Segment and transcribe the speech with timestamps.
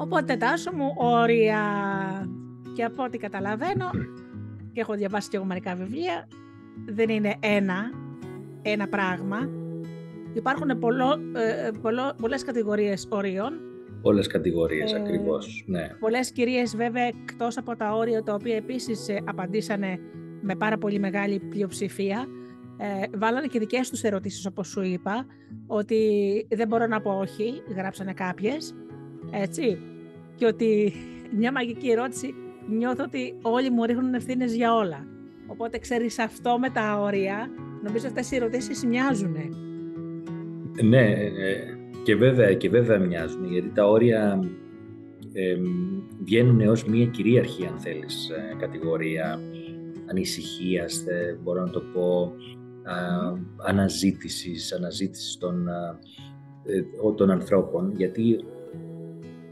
[0.00, 1.62] Οπότε τάσο μου όρια
[2.74, 3.90] και από ό,τι καταλαβαίνω
[4.72, 6.28] και έχω διαβάσει και εγώ μερικά βιβλία
[6.86, 7.90] δεν είναι ένα,
[8.62, 9.50] ένα πράγμα.
[10.32, 13.52] Υπάρχουν πολλό, ε, πολλό, πολλές κατηγορίες όριων.
[14.02, 15.88] Πολλές κατηγορίες, ε, ακριβώς, ναι.
[16.00, 19.98] Πολλές κυρίες βέβαια εκτός από τα όρια τα οποία επίσης ε, απαντήσανε
[20.40, 22.26] με πάρα πολύ μεγάλη πλειοψηφία
[22.76, 25.26] ε, βάλανε και δικές τους ερωτήσεις όπως σου είπα
[25.66, 26.06] ότι
[26.50, 28.74] δεν μπορώ να πω όχι, γράψανε κάποιες
[29.30, 29.78] έτσι
[30.40, 30.92] και ότι
[31.36, 32.34] μια μαγική ερώτηση
[32.68, 35.06] νιώθω ότι όλοι μου ρίχνουν ευθύνες για όλα.
[35.46, 37.50] Οπότε ξέρεις αυτό με τα όρια,
[37.82, 39.36] νομίζω αυτές οι ερωτήσεις μοιάζουν.
[40.82, 41.30] Ναι, ε,
[42.04, 44.40] και βέβαια, και βέβαια μοιάζουν, γιατί τα όρια
[45.32, 45.56] ε,
[46.24, 49.40] βγαίνουν ως μια κυρίαρχη, αν θέλεις, ε, κατηγορία
[50.10, 51.04] ανησυχίας,
[51.42, 52.32] μπορώ να το πω,
[52.82, 52.94] α,
[53.66, 55.68] αναζήτησης, αναζήτησης των,
[56.64, 58.44] ε, των ανθρώπων, γιατί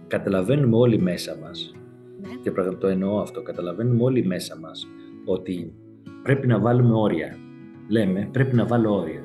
[0.08, 1.74] καταλαβαίνουμε όλοι μέσα μας,
[2.20, 2.28] ναι.
[2.42, 4.88] και το εννοώ αυτό, καταλαβαίνουμε όλοι μέσα μας,
[5.24, 5.74] ότι
[6.22, 7.36] πρέπει να βάλουμε όρια.
[7.88, 9.22] Λέμε, πρέπει να βάλω όρια.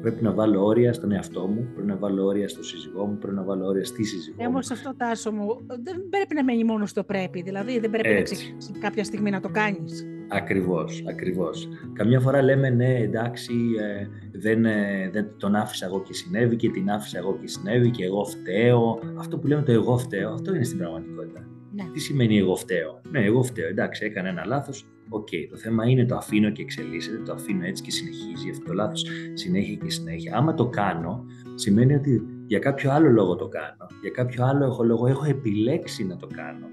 [0.00, 3.36] Πρέπει να βάλω όρια στον εαυτό μου, πρέπει να βάλω όρια στο σύζυγό μου, πρέπει
[3.36, 4.48] να βάλω όρια στη σύζυγό μου.
[4.48, 7.42] Όμως αυτό τάσο μου δεν πρέπει να μένει μόνο στο πρέπει.
[7.42, 8.56] Δηλαδή δεν πρέπει Έτσι.
[8.72, 10.06] να κάποια στιγμή να το κάνεις.
[10.28, 11.68] Ακριβώς, ακριβώς.
[11.92, 14.06] Καμιά φορά λέμε ναι, εντάξει, ε,
[14.38, 18.04] δεν, ε, δεν τον άφησα εγώ και συνέβη και την άφησα εγώ και συνέβη και
[18.04, 18.98] εγώ φταίω.
[19.18, 21.48] Αυτό που λέμε το εγώ φταίω, αυτό είναι στην πραγματικότητα.
[21.72, 21.84] Ναι.
[21.92, 23.68] Τι σημαίνει εγώ φταίω; Ναι, εγώ φταίω.
[23.68, 24.86] Εντάξει, έκανα ένα λάθος.
[25.08, 25.46] OK, okay.
[25.50, 29.04] το θέμα είναι το αφήνω και εξελίσσεται, το αφήνω έτσι και συνεχίζει αυτό το λάθος
[29.34, 30.36] συνέχεια και συνέχεια.
[30.36, 33.86] Άμα το κάνω, σημαίνει ότι για κάποιο άλλο λόγο το κάνω.
[34.00, 36.66] Για κάποιο άλλο έχω λόγο, έχω επιλέξει να το κάνω.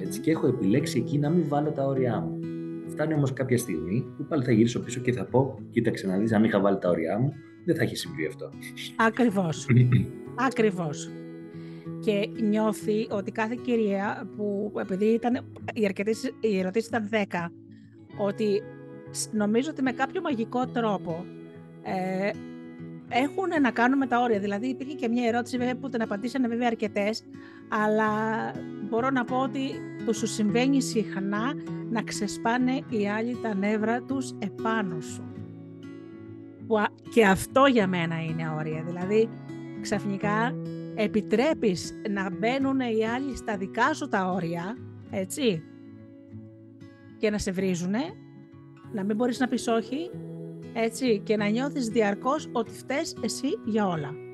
[0.00, 2.38] Έτσι, και έχω επιλέξει εκεί να μην βάλω τα όρια μου.
[2.96, 6.32] Φτάνει όμως κάποια στιγμή που πάλι θα γυρίσω πίσω και θα πω: Κοίταξε να δεις,
[6.32, 7.32] αν είχα βάλει τα όρια μου,
[7.64, 8.50] δεν θα έχει συμβεί αυτό.
[8.96, 9.66] Ακριβώς.
[10.48, 11.10] Ακριβώς.
[12.00, 15.44] Και νιώθει ότι κάθε κυρία που, επειδή ήταν,
[15.74, 17.16] οι, αρκετές, οι ερωτήσεις ήταν 10,
[18.18, 18.62] ότι
[19.32, 21.24] νομίζω ότι με κάποιο μαγικό τρόπο
[21.82, 22.30] ε,
[23.08, 24.38] έχουν να κάνουν με τα όρια.
[24.38, 27.24] Δηλαδή υπήρχε και μια ερώτηση βέβαια που την απαντήσανε βέβαια αρκετές,
[27.68, 28.10] αλλά
[28.88, 29.70] μπορώ να πω ότι
[30.04, 31.54] που σου συμβαίνει συχνά
[31.90, 35.22] να ξεσπάνε οι άλλοι τα νεύρα τους επάνω σου.
[37.14, 38.82] Και αυτό για μένα είναι όρια.
[38.82, 39.28] Δηλαδή
[39.80, 40.54] ξαφνικά
[40.94, 44.76] επιτρέπεις να μπαίνουν οι άλλοι στα δικά σου τα όρια,
[45.10, 45.62] έτσι,
[47.18, 48.02] και να σε βρίζουνε,
[48.92, 50.10] να μην μπορείς να πεις όχι,
[50.72, 54.25] έτσι, και να νιώθεις διαρκώς ότι φταίς εσύ για όλα.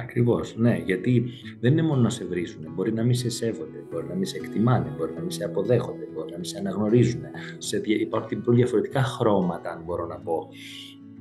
[0.00, 1.24] Ακριβώς, ναι, γιατί
[1.60, 4.36] δεν είναι μόνο να σε βρίζουν, μπορεί να μην σε σέβονται, μπορεί να μην σε
[4.36, 7.20] εκτιμάνε, μπορεί να μην σε αποδέχονται, μπορεί να μην σε αναγνωρίζουν.
[7.58, 10.48] Σε, υπάρχουν πολύ διαφορετικά χρώματα, αν μπορώ να πω,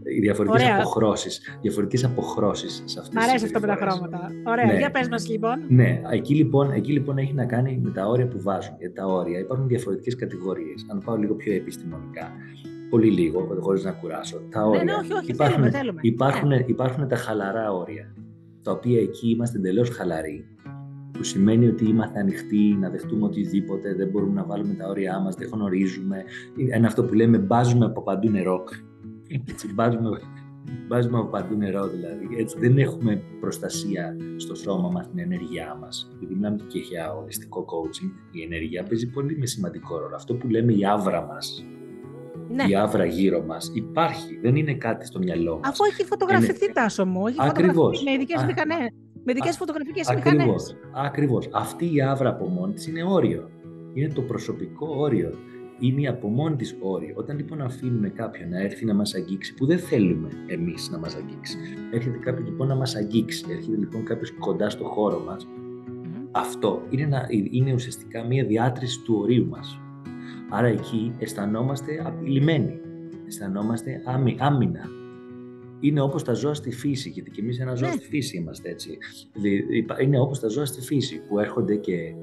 [0.03, 0.79] οι διαφορετικές Ωραία.
[0.79, 4.31] αποχρώσεις, διαφορετικές αποχρώσεις σε αυτές Μ' αρέσει αυτό με τα χρώματα.
[4.47, 4.77] Ωραία, ναι.
[4.77, 5.59] για πες μας λοιπόν.
[5.67, 8.75] Ναι, εκεί λοιπόν, εκεί λοιπόν έχει να κάνει με τα όρια που βάζουν.
[8.79, 10.85] Γιατί τα όρια υπάρχουν διαφορετικές κατηγορίες.
[10.91, 12.31] Αν πάω λίγο πιο επιστημονικά,
[12.89, 14.41] πολύ λίγο, χωρίς να κουράσω.
[14.51, 14.83] Τα όρια.
[14.83, 15.99] Ναι, ναι, όχι, όχι, υπάρχουν, θέλουμε, θέλουμε.
[16.03, 16.63] Υπάρχουν, ναι.
[16.65, 18.13] υπάρχουν τα χαλαρά όρια,
[18.61, 20.45] τα οποία εκεί είμαστε εντελώς χαλαροί
[21.19, 25.35] που σημαίνει ότι είμαστε ανοιχτοί να δεχτούμε οτιδήποτε, δεν μπορούμε να βάλουμε τα όρια μας,
[25.35, 26.23] δεν γνωρίζουμε.
[26.55, 28.63] Είναι αυτό που λέμε μπάζουμε από παντού νερό.
[29.49, 30.09] Έτσι, μπάζουμε,
[30.87, 32.27] μπάζουμε από παντού νερό δηλαδή.
[32.37, 36.11] Έτσι, δεν έχουμε προστασία στο σώμα μας, την ενέργειά μας.
[36.15, 40.15] Επειδή μιλάμε και για ολιστικό coaching, η ενέργεια παίζει πολύ με σημαντικό ρόλο.
[40.15, 41.65] Αυτό που λέμε η άβρα μας,
[42.49, 42.63] ναι.
[42.67, 45.69] η άβρα γύρω μας υπάρχει, δεν είναι κάτι στο μυαλό μας.
[45.69, 46.73] Αφού έχει φωτογραφηθεί είναι...
[46.73, 48.03] τάσο μου, έχει Ακριβώς.
[48.03, 48.89] με ειδικές μηχανές.
[49.23, 50.75] Με ειδικές φωτογραφικές μηχανές.
[50.91, 51.49] Ακριβώς.
[51.51, 53.49] Αυτή η άβρα από μόνη της είναι όριο.
[53.93, 55.37] Είναι το προσωπικό όριο
[55.79, 57.13] είναι από μόνη της όρη.
[57.15, 61.15] Όταν λοιπόν αφήνουμε κάποιον να έρθει να μας αγγίξει, που δεν θέλουμε εμείς να μας
[61.15, 61.57] αγγίξει,
[61.91, 65.47] έρχεται κάποιο λοιπόν να μας αγγίξει, έρχεται λοιπόν κάποιος κοντά στο χώρο μας,
[66.31, 69.79] αυτό είναι, ένα, είναι ουσιαστικά μια διάτρηση του ορίου μας.
[70.49, 72.79] Άρα εκεί αισθανόμαστε απειλημένοι,
[73.27, 74.89] αισθανόμαστε άμυ, άμυνα.
[75.79, 77.95] Είναι όπως τα ζώα στη φύση, γιατί και εμείς ένα ζώο ναι.
[77.95, 78.97] στη φύση είμαστε έτσι.
[80.01, 82.13] Είναι όπως τα ζώα στη φύση που έρχονται και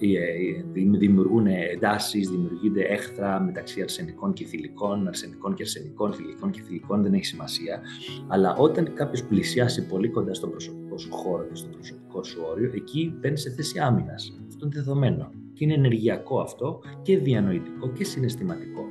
[0.00, 0.62] ε,
[0.98, 7.14] δημιουργούν εντάσεις, δημιουργούνται έχθρα μεταξύ αρσενικών και θηλυκών, αρσενικών και αρσενικών, θηλυκών και θηλυκών, δεν
[7.14, 7.80] έχει σημασία.
[8.28, 12.70] Αλλά όταν κάποιος πλησιάσει πολύ κοντά στον προσωπικό σου χώρο και στο προσωπικό σου όριο,
[12.74, 14.40] εκεί μπαίνει σε θέση άμυνας.
[14.48, 15.41] Αυτό είναι δεδομένο.
[15.62, 18.86] Και είναι ενεργειακό αυτό και διανοητικό και συναισθηματικό.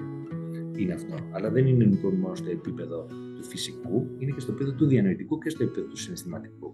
[0.77, 1.15] Είναι αυτό.
[1.31, 5.37] Αλλά δεν είναι λοιπόν μόνο στο επίπεδο του φυσικού, είναι και στο επίπεδο του διανοητικού
[5.37, 6.73] και στο επίπεδο του συναισθηματικού.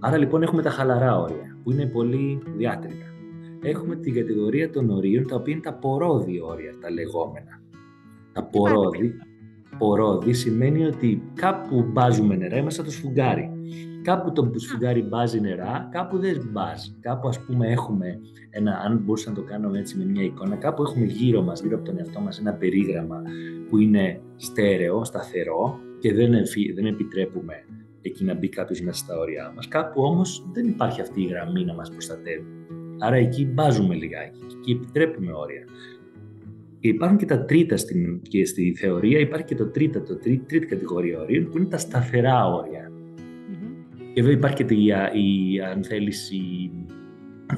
[0.00, 3.06] Άρα λοιπόν έχουμε τα χαλαρά όρια, που είναι πολύ διάτρικα
[3.62, 7.62] έχουμε την κατηγορία των ορίων, τα οποία είναι τα πορόδι όρια, τα λεγόμενα.
[8.32, 9.14] Τα πορόδι,
[9.78, 13.51] πορόδι σημαίνει ότι κάπου μπάζουμε νερά, είμαστε το σφουγγάρι.
[14.02, 16.96] Κάπου το σφουγγάρι μπάζει νερά, κάπου δεν μπάζει.
[17.00, 18.20] Κάπου ας πούμε έχουμε
[18.50, 21.76] ένα, αν μπορούσα να το κάνω έτσι με μια εικόνα, κάπου έχουμε γύρω μας, γύρω
[21.76, 23.22] από τον εαυτό μας ένα περίγραμμα
[23.68, 26.30] που είναι στέρεο, σταθερό και δεν,
[26.74, 27.54] δεν επιτρέπουμε
[28.02, 29.68] εκεί να μπει κάποιος μέσα στα όρια μας.
[29.68, 32.46] Κάπου όμως δεν υπάρχει αυτή η γραμμή να μας προστατεύει.
[32.98, 35.64] Άρα εκεί μπάζουμε λιγάκι και επιτρέπουμε όρια.
[36.78, 40.42] Και υπάρχουν και τα τρίτα στην, και στη θεωρία, υπάρχει και το τρίτα, το τρί,
[40.48, 42.90] τρίτη κατηγορία ορίων που είναι τα σταθερά όρια.
[44.14, 44.86] Και βέβαια υπάρχει και η,
[45.54, 46.70] η, αν θέλεις, η,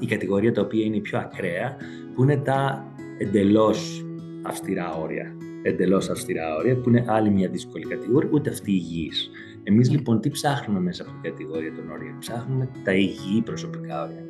[0.01, 1.77] η κατηγορία τα οποία είναι η πιο ακραία,
[2.15, 2.87] που είναι τα
[3.19, 4.07] εντελώς
[4.43, 5.37] αυστηρά όρια.
[5.63, 9.31] Εντελώς αυστηρά όρια, που είναι άλλη μια δύσκολη κατηγορία, ούτε αυτή υγιής.
[9.63, 9.97] Εμείς ναι.
[9.97, 14.25] λοιπόν τι ψάχνουμε μέσα από την κατηγορία των όριων; Ψάχνουμε τα υγιή προσωπικά όρια.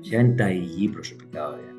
[0.00, 1.74] Ποια είναι τα υγιή προσωπικά όρια;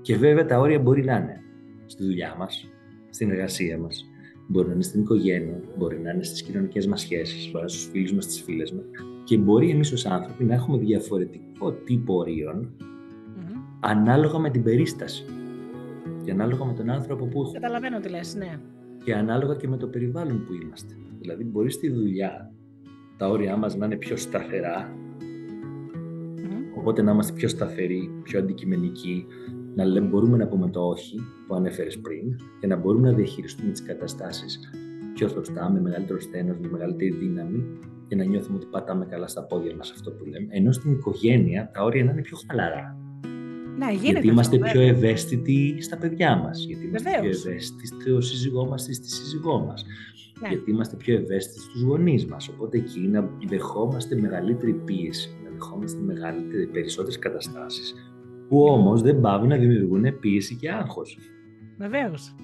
[0.00, 1.42] Και βέβαια τα όρια μπορεί να είναι
[1.86, 2.68] στη δουλειά μας,
[3.10, 4.09] στην εργασία μας,
[4.50, 7.68] μπορεί να είναι στην οικογένεια, μπορεί να είναι στις κοινωνικές μας σχέσεις, μπορεί να είναι
[7.68, 8.84] στους φίλους μας, στις φίλες μας
[9.24, 12.72] και μπορεί εμείς ως άνθρωποι να έχουμε διαφορετικό τύπο ορίων
[13.80, 15.24] ανάλογα με την περίσταση
[16.24, 17.58] και ανάλογα με τον άνθρωπο που έχουμε.
[17.58, 18.60] Καταλαβαίνω τι λες, ναι.
[19.04, 20.94] Και ανάλογα και με το περιβάλλον που είμαστε.
[21.20, 22.52] Δηλαδή μπορεί στη δουλειά
[23.16, 24.96] τα όρια μας να είναι πιο σταθερά,
[26.76, 29.26] οπότε να είμαστε πιο σταθεροί, πιο αντικειμενικοί,
[29.74, 33.70] να λέμε, μπορούμε να πούμε το όχι που ανέφερες πριν και να μπορούμε να διαχειριστούμε
[33.70, 34.60] τις καταστάσεις
[35.14, 37.78] πιο σωστά, με μεγαλύτερο στένος, με μεγαλύτερη δύναμη
[38.08, 40.46] και να νιώθουμε ότι πατάμε καλά στα πόδια μας αυτό που λέμε.
[40.50, 42.96] Ενώ στην οικογένεια τα όρια να είναι πιο χαλαρά.
[43.78, 48.88] Να, γιατί είμαστε πιο ευαίσθητοι στα παιδιά μας, γιατί είμαστε πιο ευαίσθητοι στο σύζυγό μας
[48.88, 49.84] ή στη σύζυγό μας.
[50.40, 50.48] Ναι.
[50.48, 52.48] Γιατί είμαστε πιο ευαίσθητοι στους γονείς μας.
[52.48, 58.09] Οπότε εκεί να δεχόμαστε μεγαλύτερη πίεση, να δεχόμαστε μεγαλύτερη, περισσότερες καταστάσεις
[58.50, 61.18] που όμως δεν πάβουν να δημιουργούν πίεση και άγχος.
[61.78, 62.34] Βεβαίως.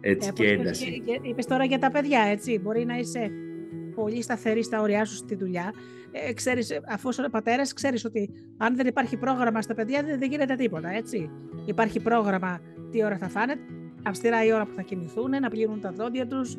[0.00, 1.02] Έτσι ε, και ένταση.
[1.22, 2.58] Είπες τώρα για τα παιδιά, έτσι.
[2.58, 3.30] Μπορεί να είσαι
[3.94, 5.72] πολύ σταθερή στα όρια σου στη δουλειά.
[6.12, 10.30] Ε, ξέρεις, αφού είσαι πατέρας, ξέρεις ότι αν δεν υπάρχει πρόγραμμα στα παιδιά, δεν, δεν
[10.30, 10.88] γίνεται τίποτα.
[10.90, 11.30] Έτσι.
[11.64, 12.60] Υπάρχει πρόγραμμα
[12.90, 13.54] τι ώρα θα φάνε,
[14.02, 16.56] αυστηρά η ώρα που θα κινηθούν, να πλύνουν τα δόντια τους.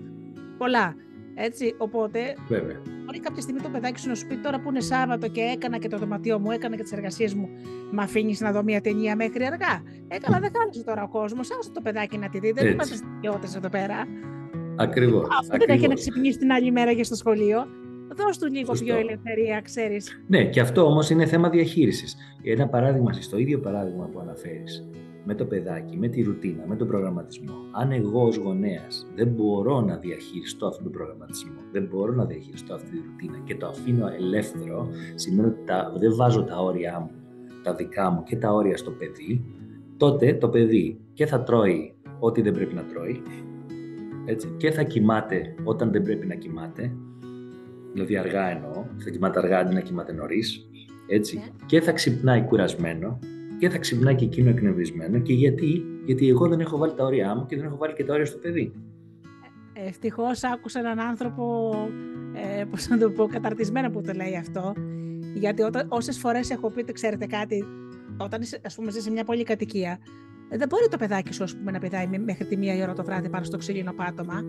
[0.57, 0.95] Πολλά.
[1.37, 2.81] Έτσι, οπότε Βέβαια.
[3.05, 5.77] μπορεί κάποια στιγμή το παιδάκι σου να σου πει τώρα που είναι Σάββατο και έκανα
[5.77, 7.49] και το δωματιό μου, έκανα και τις εργασίες μου,
[7.91, 9.83] με αφήνεις να δω μια ταινία μέχρι αργά.
[10.07, 11.49] Έκανα, δεν χάλασε τώρα ο κόσμος.
[11.59, 12.51] Άσε το παιδάκι να τη δει.
[12.51, 13.95] Δεν είμαστε στοιχειώτε εδώ πέρα.
[14.75, 15.27] Ακριβώς.
[15.39, 17.65] Αφού δεν έχει να ξυπνήσει την άλλη μέρα για στο σχολείο,
[18.15, 20.23] δώσ' του λίγο πιο ελευθερία, ξέρεις.
[20.27, 22.15] Ναι, και αυτό όμως είναι θέμα διαχείρισης.
[22.43, 24.89] Ένα παράδειγμα, στο ίδιο παράδειγμα που αναφέρεις,
[25.25, 27.53] με το παιδάκι, με τη ρουτίνα, με τον προγραμματισμό.
[27.71, 32.73] Αν εγώ ως γονέας δεν μπορώ να διαχειριστώ αυτόν τον προγραμματισμό, δεν μπορώ να διαχειριστώ
[32.73, 37.11] αυτή τη ρουτίνα και το αφήνω ελεύθερο, σημαίνει ότι τα, δεν βάζω τα όρια μου,
[37.63, 39.45] τα δικά μου και τα όρια στο παιδί,
[39.97, 43.21] τότε το παιδί και θα τρώει ό,τι δεν πρέπει να τρώει,
[44.25, 46.95] έτσι, και θα κοιμάται όταν δεν πρέπει να κοιμάται,
[47.93, 50.69] δηλαδή αργά εννοώ, θα κοιμάται αργά αντί να κοιμάται νωρίς,
[51.07, 51.43] έτσι, ναι.
[51.65, 53.19] και θα ξυπνάει κουρασμένο,
[53.57, 55.19] και θα ξυπνάει και εκείνο εκνευρισμένο.
[55.19, 58.03] Και γιατί, γιατί εγώ δεν έχω βάλει τα όρια μου και δεν έχω βάλει και
[58.03, 58.73] τα όρια στο παιδί.
[59.73, 61.73] Ευτυχώς άκουσα έναν άνθρωπο,
[62.33, 64.73] ε, πώς να το πω, καταρτισμένο που το λέει αυτό.
[65.33, 67.65] Γιατί όσες φορές έχω πει, ξέρετε κάτι,
[68.17, 69.99] όταν είσαι, ας πούμε, σε μια πολυκατοικία,
[70.49, 73.29] δεν μπορεί το παιδάκι σου, ας πούμε, να πηδάει μέχρι τη μία ώρα το βράδυ
[73.29, 74.43] πάνω στο ξύλινο πάτωμα.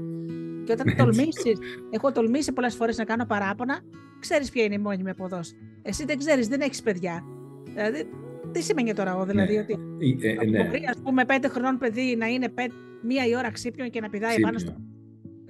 [0.65, 1.59] Και όταν τολμήσεις,
[1.91, 3.81] έχω τολμήσει πολλές φορές να κάνω παράπονα,
[4.19, 5.57] ξέρεις ποια είναι η μόνιμη αποδόση.
[5.83, 7.25] Εσύ δεν ξέρεις, δεν έχεις παιδιά.
[7.75, 8.09] Δηλαδή,
[8.57, 9.61] τι σημαίνει τώρα εγώ, δηλαδή ναι.
[9.61, 9.73] ότι
[10.27, 10.65] ε, ε, ναι.
[10.65, 12.63] μπορεί ας πούμε πέντε χρονών παιδί να είναι πέ,
[13.03, 14.77] μία η ώρα ξύπνιο και να πηδάει πάνω στο...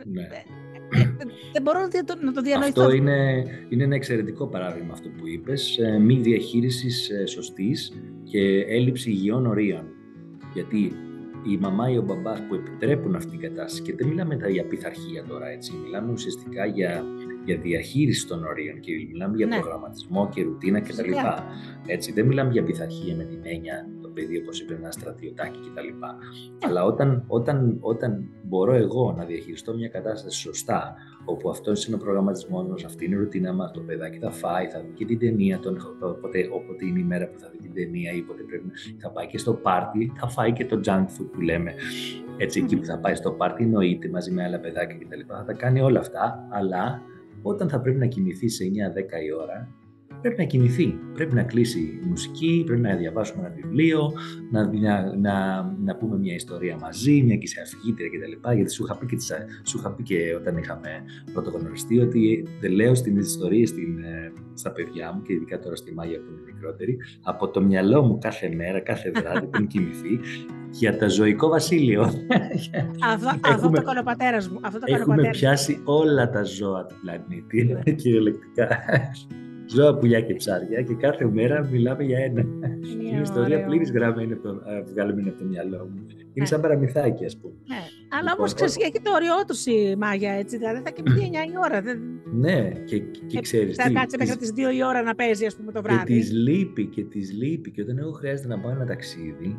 [0.05, 0.23] Ναι.
[0.23, 1.13] Ε, ε,
[1.53, 1.79] δεν μπορώ
[2.21, 2.83] να το διανοηθώ.
[2.83, 7.93] Αυτό είναι, είναι ένα εξαιρετικό παράδειγμα αυτό που είπες, μη διαχείρισης σωστής
[8.25, 9.85] και έλλειψη υγιών ορίων.
[10.53, 10.93] Γιατί
[11.51, 15.25] η μαμά ή ο μπαμπάς που επιτρέπουν αυτή την κατάσταση και δεν μιλάμε για πειθαρχία
[15.29, 17.05] τώρα έτσι, μιλάμε ουσιαστικά για
[17.47, 19.59] για διαχείριση των ορίων και μιλάμε για ναι.
[19.59, 21.13] προγραμματισμό και ρουτίνα κτλ.
[21.87, 25.89] Έτσι, δεν μιλάμε για πειθαρχία με την έννοια το παιδί, όπως είπε, ένα στρατιωτάκι κτλ.
[25.99, 26.67] Ναι.
[26.67, 31.99] Αλλά όταν, όταν, όταν μπορώ εγώ να διαχειριστώ μια κατάσταση σωστά, όπου αυτό είναι ο
[31.99, 35.19] προγραμματισμός μας, αυτή είναι η ρουτίνα μας, το παιδάκι θα φάει, θα δει και την
[35.19, 38.71] ταινία, τον, όποτε, όποτε είναι η μέρα που θα δει την ταινία ή όποτε πρέπει
[38.99, 41.75] θα πάει και στο πάρτι, θα φάει και το junk food που λέμε.
[42.37, 45.21] Έτσι, εκεί που θα πάει στο πάρτι, εννοείται μαζί με άλλα παιδάκια κτλ.
[45.27, 47.03] Θα τα κάνει όλα αυτά, αλλά
[47.43, 48.69] όταν θα πρέπει να κοιμηθεί σε 9-10
[49.27, 49.69] η ώρα,
[50.21, 50.99] πρέπει να κοιμηθεί.
[51.15, 54.13] Πρέπει να κλείσει η μουσική, πρέπει να διαβάσουμε ένα βιβλίο,
[54.51, 58.55] να, να, να, να πούμε μια ιστορία μαζί, μια και σε αφηγήτρια κτλ.
[58.55, 59.17] Γιατί σου είχα, πει και,
[59.63, 60.89] σου είχα πει και όταν είχαμε
[61.33, 65.77] πρώτο γνωριστεί ότι δεν λέω στην ιστορία στην, ε, στα παιδιά μου και ειδικά τώρα
[65.77, 70.21] στη Μάγια που είναι μικρότερη, από το μυαλό μου κάθε μέρα, κάθε βράδυ πριν κοιμηθεί
[70.71, 72.03] για το ζωικό βασίλειο.
[72.03, 74.61] Αυτό, έχουμε, αυτό το έκανε ο πατέρας μου.
[74.63, 77.93] Αυτό το έχουμε πιάσει όλα τα ζώα του πλανήτη, ναι.
[78.01, 78.69] κυριολεκτικά
[79.67, 82.45] ζώα, πουλιά και ψάρια και κάθε μέρα μιλάμε για ένα.
[83.03, 86.07] Είναι ιστορία πλήρης γραμμένη από το, βγάλουμε από το μυαλό μου.
[86.35, 87.55] Είναι σαν παραμυθάκι, ας πούμε.
[87.67, 87.83] Ναι.
[88.19, 90.57] Αλλά όμως λοιπόν, ξέρει, έχει το όριό του η μάγια έτσι.
[90.57, 91.83] Δηλαδή θα κοιμηθεί 9 η ώρα.
[92.33, 93.77] Ναι, και, και ξέρεις.
[93.77, 96.15] Θα κάτσει μέχρι τις 2 η ώρα να παίζει, ας πούμε, το βράδυ.
[96.15, 97.71] Και της λείπει και της λείπει.
[97.71, 99.59] Και όταν εγώ χρειάζεται να πάω ένα ταξίδι,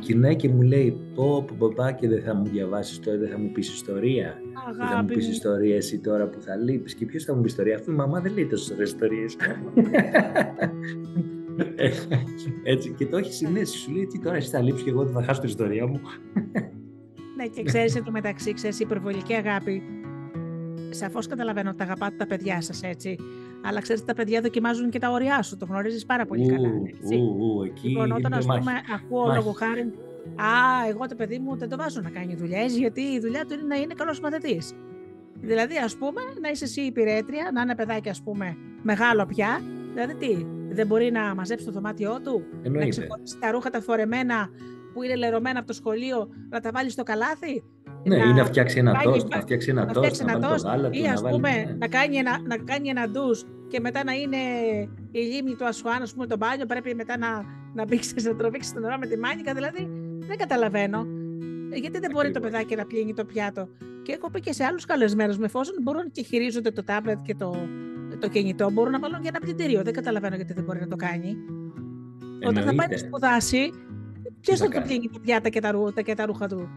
[0.00, 3.38] Γυρνάει και μου λέει: Πω, πω, πω, και δεν θα μου διαβάσεις τώρα, δεν θα
[3.38, 4.40] μου πεις ιστορία.
[4.68, 4.76] Αγάπη.
[4.78, 6.94] Δεν θα μου πεις ιστορία εσύ τώρα που θα λείπεις.
[6.94, 9.36] Και ποιος θα μου πει ιστορία, αφού η μαμά δεν λέει τόσες ωραίες ιστορίες.
[12.62, 13.78] έτσι, και το έχεις συνέσει.
[13.78, 16.00] Σου λέει: Τι τώρα εσύ θα λείψεις και εγώ δεν θα χάσω την ιστορία μου.
[17.36, 19.82] ναι, και ξέρεις το μεταξύ, ξέρεις η υπερβολική αγάπη.
[20.90, 23.16] Σαφώς καταλαβαίνω ότι αγαπάτε τα παιδιά σας έτσι.
[23.64, 25.56] Αλλά ξέρει, τα παιδιά δοκιμάζουν και τα όρια σου.
[25.56, 26.68] Το γνωρίζεις πάρα πολύ καλά.
[26.86, 27.16] Έτσι.
[27.16, 29.80] Ου, ου, εκεί λοιπόν, όταν ας πούμε ακούω λόγω χάρη.
[30.34, 33.54] Α, εγώ το παιδί μου δεν το βάζω να κάνει δουλειές, γιατί η δουλειά του
[33.54, 34.72] είναι να είναι καλός μαθητής.
[35.40, 39.60] Δηλαδή, ας πούμε, να είσαι εσύ υπηρέτρια, να είναι παιδάκι, ας πούμε, μεγάλο πια.
[39.92, 42.84] Δηλαδή, τι, δεν μπορεί να μαζέψει το δωμάτιό του, Εννοείται.
[42.84, 44.48] να ξεχωρίσει τα ρούχα τα φορεμένα
[44.92, 47.64] που είναι λερωμένα από το σχολείο, να τα βάλει στο καλάθι;
[48.08, 51.06] Ναι, να, ή να φτιάξει ένα τόστ, να φτιάξει ένα τόστ, να, να, βάλει ή
[51.06, 51.76] ας πούμε ναι.
[51.78, 54.36] να, κάνει ένα, να κάνει ένα ντους και μετά να είναι
[55.10, 58.72] η λίμνη του Ασουάν, ας πούμε το μπάνιο, πρέπει μετά να, να μπήξεις, να τραβήξεις
[58.72, 59.88] το νερό με τη μάνικα, δηλαδή
[60.18, 61.06] δεν καταλαβαίνω.
[61.72, 63.68] Γιατί δεν μπορεί το παιδάκι να πλύνει το πιάτο;
[64.02, 67.34] Και έχω πει και σε άλλους καλεσμένους με εφόσον μπορούν και χειρίζονται το τάμπλετ και
[67.34, 67.56] το,
[68.18, 69.82] το κινητό, μπορούν να βάλουν και ένα πλυντήριο.
[69.82, 71.28] Δεν καταλαβαίνω γιατί δεν μπορεί να το κάνει.
[71.28, 72.48] Εννοείται.
[72.48, 73.72] Όταν θα πάει να σπουδάσει,
[74.40, 76.68] ποιος θα του πλύνει τα πιάτα και τα, και τα ρούχα του;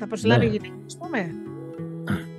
[0.00, 0.50] Θα προσλάβει ναι.
[0.50, 1.30] γυναίκα, ας πούμε.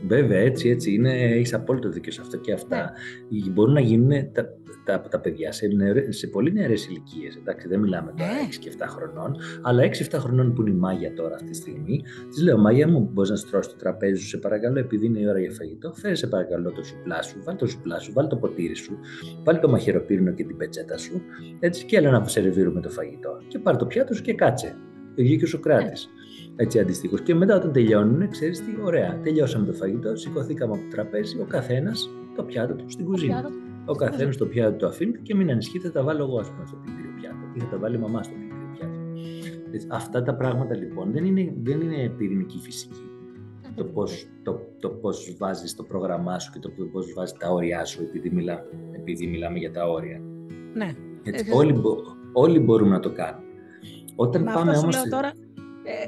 [0.08, 1.14] Βέβαια, έτσι, έτσι είναι.
[1.14, 2.92] Έχεις απόλυτο δίκιο σε αυτό και αυτά.
[3.30, 3.50] Ναι.
[3.50, 4.50] Μπορούν να γίνουν τα,
[4.86, 5.68] τα, τα παιδιά σε,
[6.10, 7.36] σε πολύ νεαρές ηλικίες.
[7.36, 8.48] Εντάξει, δεν μιλάμε τώρα ναι.
[8.52, 12.02] 6 και 7 χρονών, αλλά 6-7 χρονών που είναι η μάγια τώρα αυτή τη στιγμή,
[12.30, 15.28] της λέω: Μάγια μου, μπορείς να στρώσεις το τραπέζι σου, σε παρακαλώ, επειδή είναι η
[15.28, 18.36] ώρα για φαγητό, φέρε σε παρακαλώ το σουπλά σου, βάλει το σουπλά σου, βάλει το
[18.36, 18.98] ποτήρι σου,
[19.44, 21.22] βάλει το μαχαιροπύρινο και την πετσέτα σου,
[21.60, 23.38] έτσι και έλα να σερβίρουμε το φαγητό.
[23.48, 24.76] Και πάρει το πιάτο σου και κάτσε.
[25.16, 25.84] Και ο Σοκράτη.
[25.84, 25.92] Ναι
[26.56, 27.22] έτσι αντιστοίχως.
[27.22, 31.46] Και μετά όταν τελειώνουν, ξέρεις τι, ωραία, τελειώσαμε το φαγητό, σηκωθήκαμε από το τραπέζι, ο
[31.46, 33.50] καθένας το πιάτο του στην κουζίνα.
[33.86, 36.66] Ο καθένας το πιάτο του αφήνει και μην ανησυχείτε, θα τα βάλω εγώ, ας πούμε,
[36.66, 39.96] στο πλυντήριο πιάτο ή θα τα βάλει η μαμά στο πλυντήριο πιάτο.
[39.96, 43.02] αυτά τα πράγματα λοιπόν δεν είναι, δεν είναι πυρηνική φυσική.
[43.76, 47.86] Το πώς το, το πώς βάζεις το πρόγραμμά σου και το πώς βάζεις τα όρια
[47.86, 50.22] σου, επειδή, μιλά, επειδή μιλάμε για τα όρια.
[50.74, 50.96] Ναι.
[51.24, 51.82] Έτσι, όλοι,
[52.34, 53.46] όλοι μπορούμε να το κάνουμε.
[54.16, 55.32] Όταν Μα πάμε αυτό σου λέω τώρα,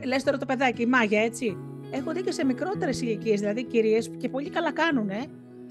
[0.02, 1.58] ε, λες τώρα το παιδάκι, η μάγια, έτσι.
[1.92, 5.10] Έχω δει και σε μικρότερες ηλικίες, δηλαδή κυρίες και πολύ καλά κάνουν.
[5.10, 5.26] Ε.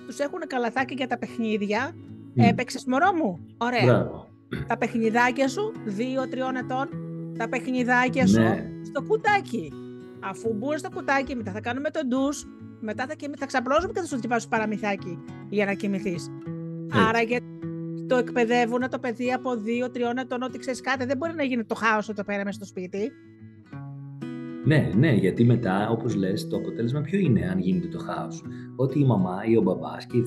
[0.07, 1.93] Τους έχουν καλαθάκι για τα παιχνίδια.
[2.37, 2.43] Mm.
[2.51, 3.85] Έπαιξες μωρό μου; Ωραία.
[3.85, 4.29] Μπράβο.
[4.67, 6.89] Τα παιχνιδάκια σου, δύο-τριών ετών,
[7.39, 8.71] τα παιχνιδάκια σου ναι.
[8.83, 9.73] στο κουτάκι.
[10.21, 12.47] Αφού μπουν στο κουτάκι, μετά θα κάνουμε το ντους,
[12.81, 16.31] μετά θα, θα ξαπλώσουμε και θα σου διαβάσω παραμυθάκι για να κοιμηθείς.
[17.09, 17.41] Άρα και
[18.07, 21.75] το εκπαιδεύουν το παιδί από δύο-τριών ετών ότι ξέρεις κάτι, δεν μπορεί να γίνει το
[21.75, 23.13] χάος εδώ πέρα μέσα στο σπίτι.
[24.65, 28.45] Ναι, ναι, γιατί μετά, όπως λες, το αποτέλεσμα ποιο είναι, αν γίνεται το χάος.
[28.77, 30.19] Ότι η μαμά ή ο μπαμπάς, και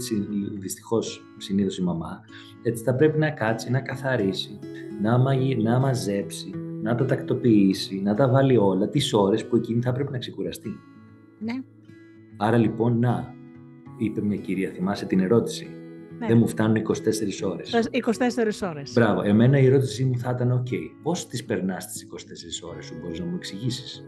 [0.57, 2.21] δυστυχώς συνήθως η μαμά,
[2.63, 4.59] έτσι θα πρέπει να κάτσει, να καθαρίσει,
[5.01, 6.51] να, μαγει, να μαζέψει,
[6.81, 10.79] να τα τακτοποιήσει, να τα βάλει όλα τις ώρες που εκείνη θα πρέπει να ξεκουραστεί.
[11.39, 11.53] Ναι.
[12.37, 13.35] Άρα λοιπόν, να,
[13.97, 15.67] είπε μια κυρία, θυμάσαι την ερώτηση;
[16.19, 16.27] Ναι.
[16.27, 16.81] Δεν μου φτάνουν 24
[17.43, 17.89] ώρες.
[17.91, 18.93] 24 ώρες.
[18.93, 19.21] Μπράβο.
[19.21, 20.71] Εμένα η ερώτησή μου θα ήταν: OK,
[21.03, 24.05] πώς τις περνάς τις 24 ώρες σου, μπορείς να μου εξηγήσεις;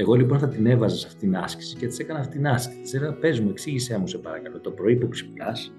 [0.00, 2.80] Εγώ λοιπόν θα την έβαζα σε αυτήν την άσκηση και της έκανα αυτήν την άσκηση.
[2.80, 5.72] Της έλεγα: Πες μου, εξήγησέ μου σε παρακαλώ το πρωί που ξυπνάς,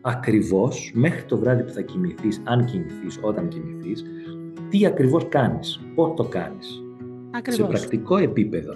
[0.00, 4.04] ακριβώς μέχρι το βράδυ που θα κοιμηθείς, αν κοιμηθείς, όταν κοιμηθείς,
[4.68, 6.82] τι ακριβώς κάνεις, πώς το κάνεις.
[7.48, 8.74] Σε πρακτικό επίπεδο.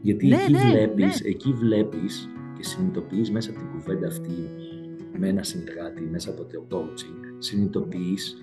[0.00, 1.28] Γιατί ναι, εκεί, ναι, βλέπεις, ναι.
[1.28, 4.48] εκεί βλέπεις και συνειδητοποιείς μέσα από την κουβέντα αυτή
[5.18, 8.36] με ένα συνεργάτη, μέσα από το coaching, συνειδητοποιείς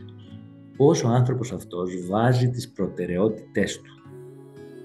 [0.78, 3.99] πόσο ο άνθρωπος αυτός βάζει τις προτεραιότητές του.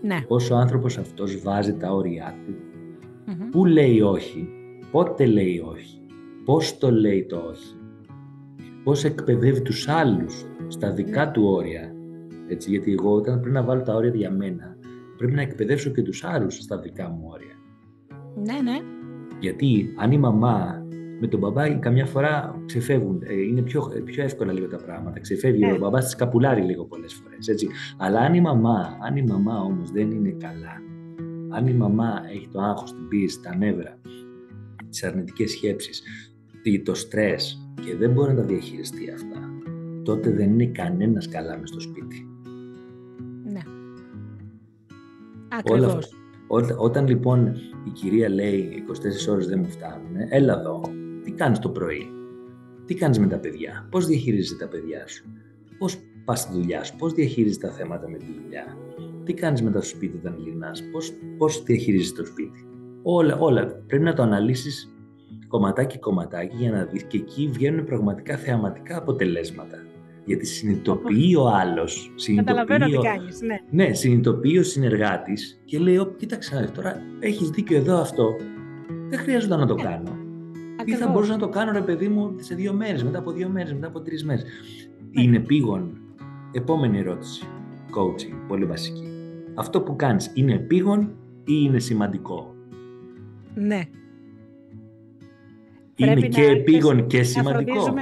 [0.04, 0.20] Ναι.
[0.28, 2.54] Πώς ο άνθρωπος αυτός βάζει τα όρια του.
[3.50, 4.48] Πού λέει όχι,
[4.90, 6.00] πότε λέει όχι,
[6.44, 7.76] πώς το λέει το όχι.
[8.84, 11.94] Πώς εκπαιδεύει τους άλλους στα δικά του όρια.
[12.48, 14.76] Έτσι, γιατί εγώ όταν πρέπει να βάλω τα όρια για μένα,
[15.16, 17.54] πρέπει να εκπαιδεύσω και τους άλλους στα δικά μου όρια.
[18.34, 18.78] Ναι, ναι.
[19.40, 20.83] Γιατί αν η μαμά
[21.20, 23.22] με τον μπαμπά καμιά φορά ξεφεύγουν.
[23.22, 25.20] Ε, είναι πιο, πιο εύκολα λίγο τα πράγματα.
[25.20, 25.72] Ξεφεύγει Ναι.
[25.72, 27.48] ο μπαμπάς τη καπουλάρει λίγο πολλές φορές.
[27.96, 30.82] Αλλά αν η μαμά, αν η μαμά όμως δεν είναι καλά,
[31.50, 34.00] αν η μαμά έχει το άγχος, την πίεση, τα νεύρα,
[34.90, 36.02] τις αρνητικές σκέψεις,
[36.84, 39.50] το στρες και δεν μπορεί να τα διαχειριστεί αυτά,
[40.02, 42.28] τότε δεν είναι κανένας καλά μες στο σπίτι.
[43.44, 43.60] Ναι.
[45.48, 46.14] Ακριβώς.
[46.78, 47.46] όταν λοιπόν
[47.86, 48.84] η κυρία λέει
[49.28, 51.03] 24 ώρες δεν μου φτάνουν, έλα εδώ, τι
[51.34, 52.10] κάνεις το πρωί,
[52.84, 55.24] τι κάνεις με τα παιδιά, πώς διαχειρίζεσαι τα παιδιά σου,
[55.78, 58.76] πώς πας στη δουλειά σου, πώς διαχειρίζεσαι τα θέματα με τη δουλειά,
[59.24, 62.68] τι κάνεις μετά στο σπίτι όταν γυρνάς, πώς, πώς διαχειρίζεσαι το σπίτι;
[63.02, 63.66] Όλα, όλα.
[63.86, 64.94] Πρέπει να το αναλύσεις
[65.48, 69.76] κομματάκι κομματάκι για να δεις και εκεί βγαίνουν πραγματικά θεαματικά αποτελέσματα.
[70.24, 72.12] Γιατί συνειδητοποιεί ο άλλος.
[72.36, 73.40] Καταλαβαίνω τι κάνεις.
[73.40, 73.56] Ναι.
[73.70, 78.36] ναι, συνειδητοποιεί ο συνεργάτης και λέει: Ω, κοίταξε, τώρα έχεις δίκιο εδώ αυτό.
[79.08, 79.82] Δεν χρειάζεται να το ναι.
[80.90, 81.02] Κάνω.
[81.02, 83.48] Ή θα μπορούσα να το κάνω, ρε παιδί μου, σε δύο μέρες, μετά από δύο
[83.48, 84.44] μέρες, μετά από τρεις μέρες.
[85.12, 85.22] Ναι.
[85.22, 85.98] Είναι επίγον.
[86.52, 87.46] Επόμενη ερώτηση.
[87.96, 89.08] Coaching, πολύ βασική.
[89.54, 91.00] Αυτό που κάνεις είναι επίγον
[91.44, 92.54] ή είναι σημαντικό;
[93.54, 93.82] Ναι.
[95.96, 97.94] Είναι και επίγον και σημαντικό.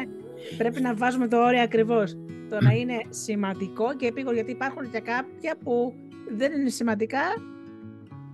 [0.58, 2.16] Πρέπει να βάζουμε το όριο ακριβώς.
[2.48, 5.94] Το να είναι σημαντικό και επίγον, γιατί υπάρχουν και κάποια που
[6.36, 7.20] δεν είναι σημαντικά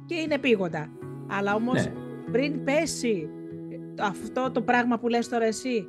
[0.07, 0.91] και είναι επίγοντα.
[1.27, 1.93] Αλλά όμως ναι.
[2.33, 3.29] πριν πέσει
[4.01, 5.89] αυτό το πράγμα που λες τώρα εσύ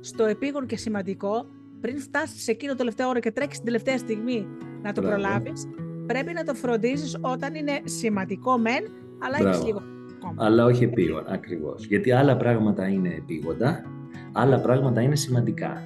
[0.00, 1.46] στο επίγον και σημαντικό,
[1.80, 4.46] πριν φτάσεις σε εκείνο το τελευταίο όρο και τρέξεις την τελευταία στιγμή
[4.82, 5.68] να το προλάβεις,
[6.06, 8.84] πρέπει να το φροντίζεις όταν είναι σημαντικό μεν,
[9.18, 9.82] αλλά έχει λίγο
[10.36, 11.86] αλλά όχι επίγον, ακριβώς.
[11.86, 13.84] Γιατί άλλα πράγματα είναι επίγοντα,
[14.32, 15.82] άλλα πράγματα είναι σημαντικά.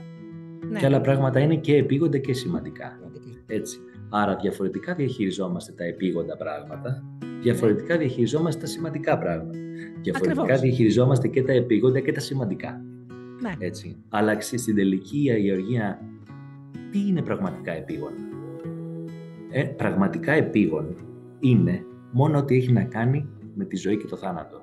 [0.71, 0.79] Ναι.
[0.79, 2.99] Και άλλα πράγματα είναι και επίγοντα και σημαντικά.
[3.47, 3.79] Έτσι.
[4.17, 7.05] Άρα διαφορετικά διαχειριζόμαστε τα επίγοντα πράγματα,
[7.41, 9.59] διαφορετικά διαχειριζόμαστε τα σημαντικά πράγματα.
[10.03, 10.61] Διαφορετικά Ακριβώς.
[10.61, 12.81] διαχειριζόμαστε και τα επίγοντα και τα σημαντικά.
[13.41, 13.53] Ναι.
[13.59, 13.97] Έτσι.
[14.09, 16.01] Αλλά στην τελική Γεωργία,
[16.91, 18.13] τι είναι πραγματικά επίγον;
[19.51, 20.97] Ε, πραγματικά επίγον
[21.41, 24.63] είναι μόνο ότι έχει να κάνει με τη ζωή και το θάνατο.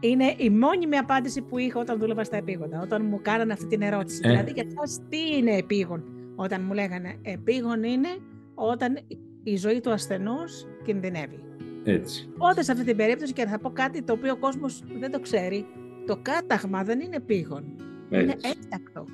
[0.00, 3.82] Είναι η μόνιμη απάντηση που είχα όταν δούλευα στα επίγοντα, όταν μου κάνανε αυτή την
[3.82, 4.20] ερώτηση.
[4.24, 4.28] Ε.
[4.28, 8.08] Δηλαδή, για σας τι είναι επίγον, όταν μου λέγανε επίγον είναι
[8.54, 8.98] όταν
[9.42, 11.40] η ζωή του ασθενούς κινδυνεύει.
[11.84, 12.28] Έτσι.
[12.38, 15.20] Όταν σε αυτή την περίπτωση, και θα πω κάτι το οποίο ο κόσμος δεν το
[15.20, 15.66] ξέρει,
[16.06, 17.64] το κάταγμα δεν είναι επίγον.
[18.10, 19.04] Είναι έκτακτο.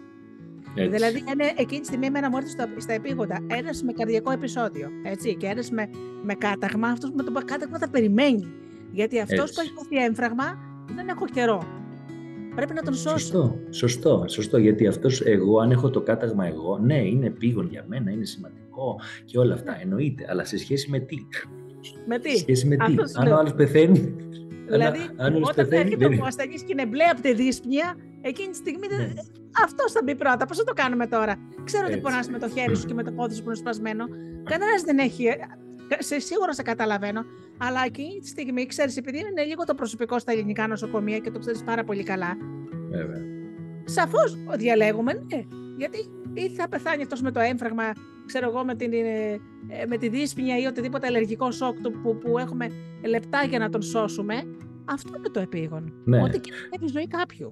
[0.75, 0.91] Έτσι.
[0.91, 4.89] Δηλαδή, είναι εκείνη τη στιγμή εμένα μου έρθει στα, στα επίγοντα ένας με καρδιακό επεισόδιο.
[5.03, 5.91] Έτσι, και ένας με,
[6.23, 8.53] με κάταγμα, αυτός με το κάταγμα θα περιμένει.
[8.93, 10.59] Γιατί αυτός που έχει πάθει έμφραγμα
[10.95, 11.80] δεν έχω καιρό.
[12.61, 13.19] Πρέπει να τον σώσω.
[13.19, 14.59] Σωστό, σωστό, σωστό.
[14.59, 19.01] Γιατί αυτός εγώ, αν έχω το κάταγμα εγώ, ναι, είναι επίγον για μένα, είναι σημαντικό
[19.25, 19.81] και όλα αυτά.
[19.81, 20.27] Εννοείται.
[20.29, 21.17] Αλλά σε σχέση με τι;
[22.07, 24.15] Με τι; Σε σχέση με τι; Αν ο άλλος πεθαίνει.
[24.69, 24.99] Δηλαδή,
[25.49, 29.13] όταν έρχεται ο ασθενής και είναι μπλε από τη δύσπνοια, εκείνη τη στιγμή ναι.
[29.65, 30.47] αυτό θα μπει πρώτα.
[30.47, 33.13] Πώς θα το κάνουμε τώρα; Ξέρω ότι πονάς με το χέρι σου και με το
[33.13, 34.05] πόδι σου που είναι σπασμένο.
[34.45, 35.25] Κανένας δεν έχει.
[35.99, 37.25] Σε, σίγουρα σε καταλαβαίνω.
[37.59, 41.39] Αλλά εκείνη τη στιγμή, ξέρεις, επειδή είναι λίγο το προσωπικό στα ελληνικά νοσοκομεία και το
[41.39, 42.37] ξέρεις πάρα πολύ καλά.
[42.91, 43.23] Βέβαια.
[43.85, 45.45] Σαφώς διαλέγουμε, ναι.
[45.77, 45.99] Γιατί
[46.33, 47.93] ή θα πεθάνει αυτός με το έμφραγμα,
[48.27, 49.41] ξέρω εγώ, με, την, ε,
[49.89, 52.71] με τη δύσπνοια ή οτιδήποτε αλλεργικό σοκ που, που έχουμε
[53.05, 54.35] λεπτά για να τον σώσουμε.
[54.85, 55.93] Αυτό είναι το επίγον.
[56.05, 56.23] Ναι.
[56.23, 57.51] Ότι κινδυνεύει η ζωή κάποιου.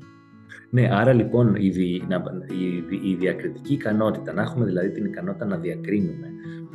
[0.71, 5.57] Ναι, άρα λοιπόν η, δι, η, η διακριτική ικανότητα, να έχουμε δηλαδή την ικανότητα να
[5.57, 6.29] διακρίνουμε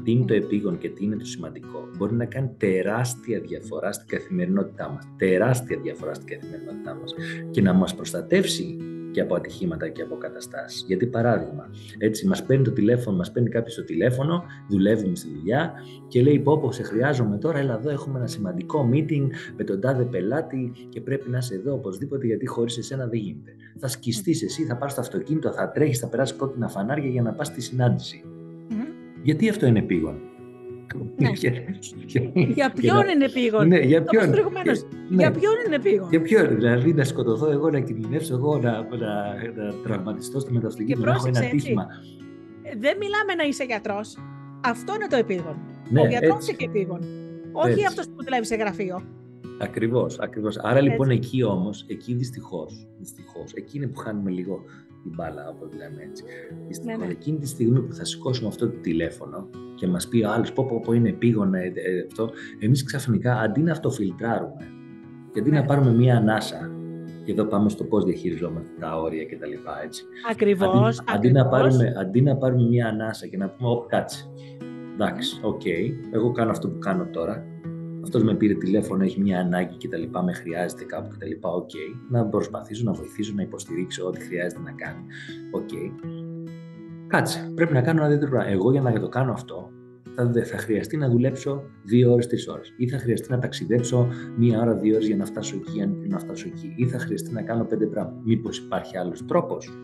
[0.03, 4.07] τι είναι το επίγον και τι είναι το σημαντικό, μπορεί να κάνει τεράστια διαφορά στην
[4.07, 5.07] καθημερινότητά μας.
[5.17, 7.13] Τεράστια διαφορά στην καθημερινότητά μας
[7.51, 8.77] και να μας προστατεύσει
[9.11, 10.83] και από ατυχήματα και από καταστάσεις.
[10.87, 15.73] Γιατί παράδειγμα, έτσι μας παίρνει το τηλέφωνο, μας παίρνει κάποιος το τηλέφωνο, δουλεύουμε στη δουλειά
[16.07, 19.81] και λέει: Πω, πω σε χρειάζομαι τώρα, έλα εδώ, έχουμε ένα σημαντικό meeting με τον
[19.81, 23.55] τάδε πελάτη και πρέπει να είσαι εδώ οπωσδήποτε, γιατί χωρίς εσένα δεν γίνεται.
[23.79, 27.31] Θα σκιστείς εσύ, θα πας στο αυτοκίνητο, θα τρέχεις, θα περάσεις κόκκινα φανάρια για να
[27.31, 28.23] πας στη συνάντηση.
[29.23, 30.21] Γιατί αυτό είναι επίγον;
[31.15, 31.29] Ναι.
[32.55, 34.35] για ποιον είναι επίγον; Ναι, για ποιον; Ναι.
[35.09, 36.55] Για ποιον είναι επίγον; Για ποιον.
[36.55, 41.11] Δηλαδή να σκοτωθώ εγώ, να κινδυνεύσω εγώ, να, να, να τραυματιστώ στη μεταστική μου, να
[41.11, 41.87] έχω ένα τύχημα.
[42.77, 44.17] Δεν μιλάμε να είσαι γιατρός.
[44.65, 45.55] Αυτό είναι το επίγον.
[45.89, 46.99] Ναι, Ο γιατρός είναι και επίγον.
[47.51, 49.01] Όχι αυτός που δουλεύει σε γραφείο.
[49.59, 50.57] Ακριβώς, ακριβώς.
[50.57, 54.63] Άρα λοιπόν εκεί όμως, εκεί δυστυχώς, δυστυχώς, εκεί είναι που χάνουμε λίγο
[55.03, 56.23] την μπάλα, όπως λέμε έτσι.
[56.67, 57.11] Δυστυχώς, ναι, ναι.
[57.11, 60.65] εκείνη τη στιγμή που θα σηκώσουμε αυτό το τηλέφωνο και μας πει ο άλλος, πω,
[60.65, 64.71] πω, πω είναι επίγον ε, ε, αυτό, εμείς ξαφνικά αντί να αυτοφιλτράρουμε
[65.31, 65.65] και αντί να ναι.
[65.67, 66.71] πάρουμε μία ανάσα,
[67.25, 69.53] και εδώ πάμε στο πώς διαχειριζόμαστε τα όρια κτλ.
[70.31, 70.99] Ακριβώς.
[70.99, 74.29] Αντί, αντί, να πάρουμε, αντί να πάρουμε μία ανάσα και να πούμε, Ωπ, κάτσε.
[74.93, 77.45] Εντάξει, OK, okay, εγώ κάνω αυτό που κάνω τώρα
[78.03, 81.25] αυτός με πήρε τηλέφωνο, έχει μια ανάγκη και τα λοιπά, με χρειάζεται κάπου και τα
[81.25, 81.49] λοιπά.
[81.49, 81.69] OK.
[81.69, 81.99] Okay.
[82.09, 85.03] Να προσπαθήσω να βοηθήσω, να υποστηρίξω ό,τι χρειάζεται να κάνει.
[85.51, 85.69] OK.
[85.71, 85.91] Okay.
[87.07, 87.51] Κάτσε.
[87.55, 88.51] Πρέπει να κάνω ένα δεύτερο πράγμα.
[88.51, 89.69] Εγώ για να το κάνω αυτό,
[90.15, 92.73] θα, θα χρειαστεί να δουλέψω δύο ώρες, τρεις ώρες.
[92.77, 96.19] Ή θα χρειαστεί να ταξιδέψω μία ώρα, δύο ώρες για να φτάσω εκεί, αν να
[96.19, 96.73] φτάσω εκεί.
[96.75, 98.21] Ή θα χρειαστεί να κάνω πέντε πράγματα.
[98.23, 99.77] Μήπως υπάρχει άλλος τρόπος;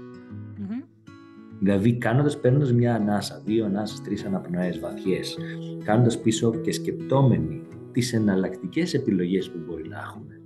[1.60, 5.38] Δηλαδή, κάνοντας, παίρνοντας μια ανάσα, δύο ανάσες, τρεις αναπνοές βαθιές,
[5.84, 10.40] κάνοντας πίσω και σκεπτόμενοι τις εναλλακτικές επιλογές που μπορεί να εχουμε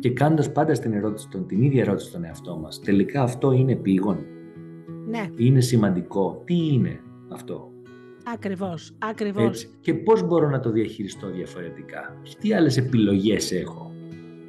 [0.00, 3.72] και κάνοντας πάντα στην ερώτηση, τον, την ίδια ερώτηση στον εαυτό μας, τελικά αυτό είναι
[3.72, 4.18] επίγον.
[5.06, 5.28] Ναι.
[5.36, 7.72] Είναι σημαντικό; Τι είναι αυτό;
[8.32, 9.68] Ακριβώς, ακριβώς.
[9.80, 13.94] Και πώς μπορώ να το διαχειριστώ διαφορετικά; Τι άλλες επιλογές έχω;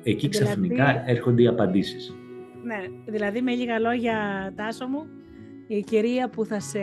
[0.03, 2.15] Εκεί δηλαδή- ξαφνικά έρχονται οι απαντήσεις.
[2.63, 4.17] Ναι, δηλαδή με λίγα λόγια
[4.55, 5.05] Τάσο μου,
[5.67, 6.79] η κυρία που θα σε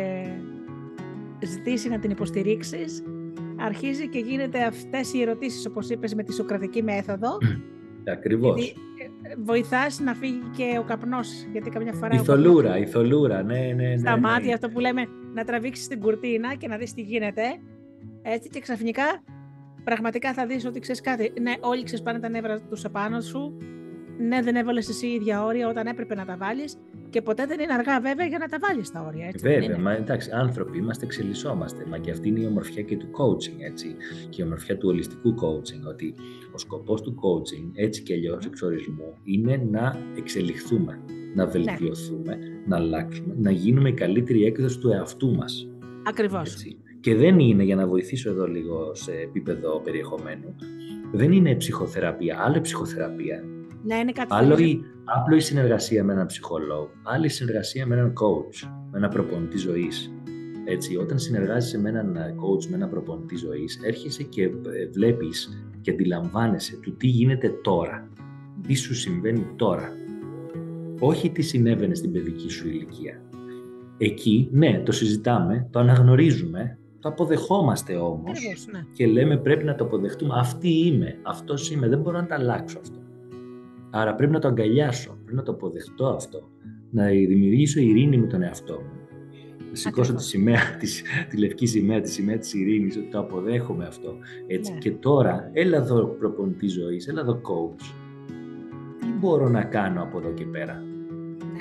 [1.42, 3.02] ζητήσει να την υποστηρίξεις
[3.62, 7.38] αρχίζει και γίνεται αυτές οι ερωτήσεις όπως είπες με τη σοκρατική μέθοδο
[8.10, 8.60] Ακριβώς.
[8.60, 8.80] Γιατί
[9.22, 12.14] ε, βοηθάς να φύγει και ο καπνός, γιατί καμιά φορά...
[12.14, 13.96] Η θολούρα, η θολούρα, ναι, ναι, ναι.
[13.96, 17.42] Στα ναι, μάτια αυτό που λέμε, να τραβήξεις την κουρτίνα και να δεις τι γίνεται,
[18.22, 19.04] έτσι και ξαφνικά
[19.84, 23.56] πραγματικά θα δεις ότι ξέρεις κάτι, ναι, όλοι ξεσπάνε τα νεύρα τους απάνω σου,
[24.28, 26.76] ναι, δεν έβαλες εσύ ίδια όρια όταν έπρεπε να τα βάλεις
[27.10, 29.26] και ποτέ δεν είναι αργά βέβαια για να τα βάλεις τα όρια.
[29.26, 31.86] Έτσι, βέβαια, μα εντάξει, άνθρωποι είμαστε, εξελισσόμαστε.
[31.88, 33.96] Μα και αυτή είναι η ομορφιά και του coaching, έτσι.
[34.28, 35.88] Και η ομορφιά του ολιστικού coaching.
[35.88, 36.14] Ότι
[36.52, 41.00] ο σκοπός του coaching, έτσι και αλλιώς εξορισμού, είναι να εξελιχθούμε,
[41.34, 41.50] να ναι.
[41.50, 45.68] βελτιωθούμε, να αλλάξουμε, να γίνουμε η καλύτερη έκδοση του εαυτού μας.
[46.06, 46.56] Ακριβώς.
[47.00, 50.54] Και δεν είναι, για να βοηθήσω εδώ λίγο σε επίπεδο περιεχομένου,
[51.12, 52.40] δεν είναι ψυχοθεραπεία.
[52.40, 53.44] Άλλο ψυχοθεραπεία
[53.82, 57.94] να είναι κάτι Άλλο η, απλό η συνεργασία με έναν ψυχολόγο, άλλη η συνεργασία με
[57.94, 60.12] έναν coach, με έναν προπονητή ζωής.
[60.64, 65.90] Έτσι, όταν συνεργάζεσαι με έναν coach, με έναν προπονητή ζωής, έρχεσαι και ε, βλέπεις και
[65.90, 68.08] αντιλαμβάνεσαι του τι γίνεται τώρα.
[68.66, 69.92] Τι σου συμβαίνει τώρα.
[70.98, 73.22] Όχι τι συνέβαινε στην παιδική σου ηλικία.
[73.98, 78.38] Εκεί, ναι, το συζητάμε, το αναγνωρίζουμε, το αποδεχόμαστε όμως
[78.72, 78.84] ναι.
[78.92, 80.34] και λέμε πρέπει να το αποδεχτούμε.
[80.36, 82.98] Αυτή είμαι, αυτός είμαι, δεν μπορώ να τα αλλάξω αυτό.
[83.94, 86.48] Άρα πρέπει να το αγκαλιάσω, πρέπει να το αποδεχτώ αυτό,
[86.90, 89.02] να δημιουργήσω ειρήνη με τον εαυτό μου.
[89.70, 93.84] Να σηκώσω τη, σημαία, της, τη λευκή σημαία, τη σημαία της ειρήνης, ότι το αποδέχομαι
[93.84, 94.14] αυτό.
[94.46, 94.72] Έτσι.
[94.72, 94.78] Ναι.
[94.78, 97.94] Και τώρα, έλα εδώ προπονητή ζωής, έλα εδώ coach.
[99.00, 100.82] Τι μπορώ να κάνω από εδώ και πέρα;
[101.52, 101.60] Ναι.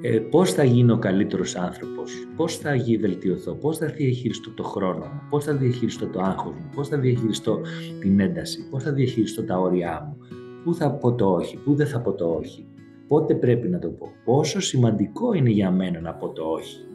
[0.00, 5.04] Ε, πώς θα γίνω ο καλύτερος άνθρωπος, πώς θα βελτιωθώ, πώς θα διαχειριστώ το χρόνο
[5.04, 7.60] μου, πώς θα διαχειριστώ το άγχος μου, πώς θα διαχειριστώ
[8.00, 10.26] την ένταση, πώς θα διαχειριστώ τα όρια μου,
[10.64, 12.66] Πού θα πω το όχι, πού δεν θα πω το όχι.
[13.08, 14.12] Πότε πρέπει να το πω.
[14.24, 16.86] Πόσο σημαντικό είναι για μένα να πω το όχι.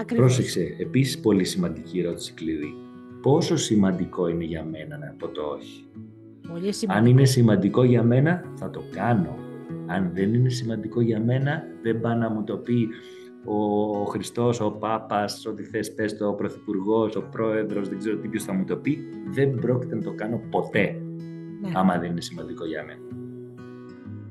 [0.00, 0.34] Ακριβώς.
[0.34, 2.74] Πρόσεξε, επίσης πολύ σημαντική ερώτηση κλειδί.
[3.22, 5.86] Πόσο σημαντικό είναι για μένα να πω το όχι.
[6.48, 9.36] Πολύ Αν είναι σημαντικό για μένα, θα το κάνω.
[9.86, 12.88] Αν δεν είναι σημαντικό για μένα, δεν πάει να μου το πει
[13.44, 18.28] ο Χριστός, ο Πάπας, ό,τι θες πες το, ο Πρωθυπουργός, ο Πρόεδρος, δεν ξέρω τι
[18.28, 18.98] ποιος θα μου το πει.
[19.30, 21.03] Δεν πρόκειται να το κάνω ποτέ
[21.64, 21.72] ναι.
[21.74, 23.00] άμα δεν είναι σημαντικό για μένα.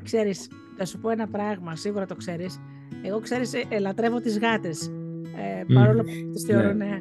[0.04, 2.60] Ξέρεις, θα σου πω ένα πράγμα, σίγουρα το ξέρεις.
[3.04, 4.92] Εγώ, ξέρεις, ε, λατρεύω τις γάτες.
[5.36, 6.86] Ε, παρόλο που τις θεωρώ, ναι.
[6.86, 7.00] ναι.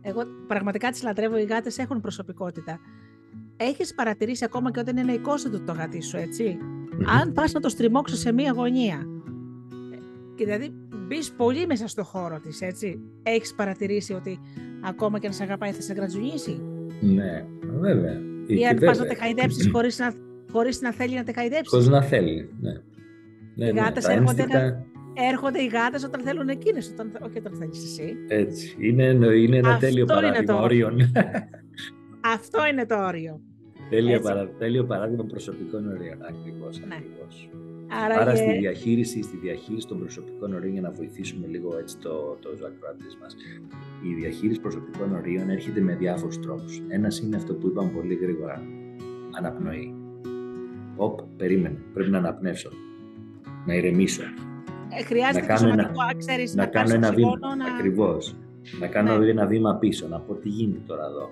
[0.00, 2.80] Εγώ πραγματικά τις λατρεύω, οι γάτες έχουν προσωπικότητα.
[3.56, 6.58] Έχεις παρατηρήσει ακόμα και όταν είναι οικόσιτο το γατί σου, έτσι;
[7.20, 9.06] Αν πας να το στριμώξεις σε μία γωνία
[9.92, 9.96] ε,
[10.34, 10.72] και δηλαδή
[11.06, 14.40] μπεις πολύ μέσα στο χώρο της, έτσι, έχεις παρατηρήσει ότι
[14.80, 16.62] ακόμα και αν σε αγαπάει θα σε γρατζουνίσει.
[17.00, 17.46] Ναι,
[17.80, 18.29] βέβαια.
[18.54, 20.14] Ή αν πας να τα χαϊδέψει χωρίς να,
[20.52, 21.70] χωρίς να θέλει να τα χαϊδέψει.
[21.70, 22.72] Χωρίς να θέλει, ναι.
[23.54, 24.86] ναι οι ναι, γάτες έρχονται, ένστικτα...
[25.32, 28.14] έρχονται οι γάτες όταν θέλουν εκείνες, όταν, όχι όταν θέλεις εσύ.
[28.28, 28.76] Έτσι.
[28.78, 29.04] Είναι,
[29.36, 31.12] είναι ένα Αυτό τέλειο παράδειγμα όριων.
[32.36, 33.40] Αυτό είναι το όριο.
[33.90, 36.18] Τέλειο, παρα, τέλειο παράδειγμα προσωπικών ορίων.
[36.28, 36.80] Ακριβώς.
[36.88, 36.96] Ναι.
[38.04, 42.38] Άρα, Άρα στη, διαχείριση, στη διαχείριση των προσωπικών ορίων, για να βοηθήσουμε λίγο έτσι το,
[42.40, 43.36] το ακροατή μας,
[44.02, 46.82] η διαχείριση προσωπικών ορίων έρχεται με διάφορους τρόπους.
[46.88, 48.62] Ένας είναι αυτό που είπαμε πολύ γρήγορα.
[49.30, 49.94] Αναπνοή.
[50.96, 51.78] Οπ, περίμενε.
[51.94, 52.70] Πρέπει να αναπνεύσω.
[53.66, 54.22] Να ηρεμήσω.
[54.98, 57.38] Ε, χρειάζεται να κάνω ένα, ξέρεις, να, να κάνω ένα βήμα.
[57.56, 57.74] Να...
[57.74, 58.36] Ακριβώς.
[58.80, 59.30] Να κάνω ναι.
[59.30, 61.30] ένα βήμα πίσω, να πω τι γίνεται τώρα εδώ.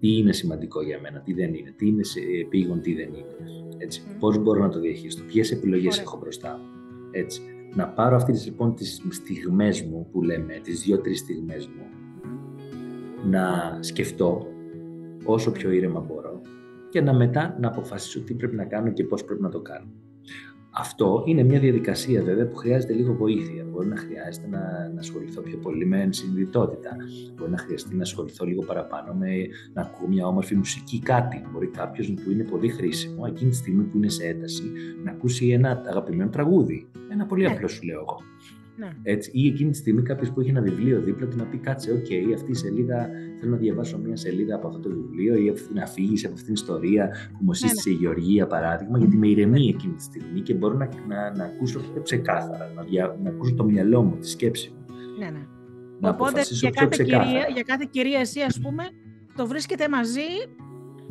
[0.00, 2.00] Τι είναι σημαντικό για μένα, τι δεν είναι, τι είναι
[2.40, 3.36] επίγον, τι δεν είναι.
[3.78, 4.02] Έτσι.
[4.06, 4.16] Mm.
[4.18, 6.64] Πώς μπορώ να το διαχειριστώ, ποιες επιλογές έχω μπροστά μου.
[7.10, 7.42] Έτσι.
[7.74, 11.86] Να πάρω αυτές λοιπόν τις στιγμές μου που λέμε, τις δύο-τρεις στιγμές μου,
[13.30, 14.46] να σκεφτώ
[15.24, 16.40] όσο πιο ήρεμα μπορώ
[16.90, 19.86] και να μετά να αποφασίσω τι πρέπει να κάνω και πώς πρέπει να το κάνω.
[20.70, 23.64] Αυτό είναι μια διαδικασία βέβαια που χρειάζεται λίγο βοήθεια.
[23.70, 26.96] Μπορεί να χρειάζεται να, να ασχοληθώ πιο πολύ με ενσυνειδητότητα.
[27.36, 29.26] Μπορεί να χρειαστεί να ασχοληθώ λίγο παραπάνω με
[29.72, 31.42] να ακούω μια όμορφη μουσική κάτι.
[31.52, 34.72] Μπορεί κάποιος που είναι πολύ χρήσιμο εκείνη τη στιγμή που είναι σε ένταση
[35.04, 36.88] να ακούσει ένα αγαπημένο τραγούδι.
[37.08, 37.50] Ένα πολύ ναι.
[37.50, 38.18] απλό σου λέω εγώ.
[38.76, 38.92] Ναι.
[39.02, 41.92] Έτσι, ή εκείνη τη στιγμή κάποιος που έχει ένα βιβλίο δίπλα του να πει: Κάτσε,
[41.92, 45.48] OK, okay, αυτή η σελίδα θέλω να διαβάσω μια σελίδα από αυτό το βιβλίο ή
[45.48, 48.00] από αυτή την αφήγηση, από αυτήν την ιστορία που μου σύστησε ναι, ναι.
[48.00, 51.80] η Γεωργία, παράδειγμα, γιατί με ηρεμεί εκείνη τη στιγμή και μπορώ να, να, να ακούσω
[52.02, 54.94] ξεκάθαρα, να, δια, να ακούσω το μυαλό μου, τη σκέψη μου.
[55.18, 55.46] Ναι, ναι.
[56.00, 58.84] Να Οπότε για κάθε, κυρία, για κάθε κυρία εσύ, ας πούμε,
[59.36, 60.28] το βρίσκετε μαζί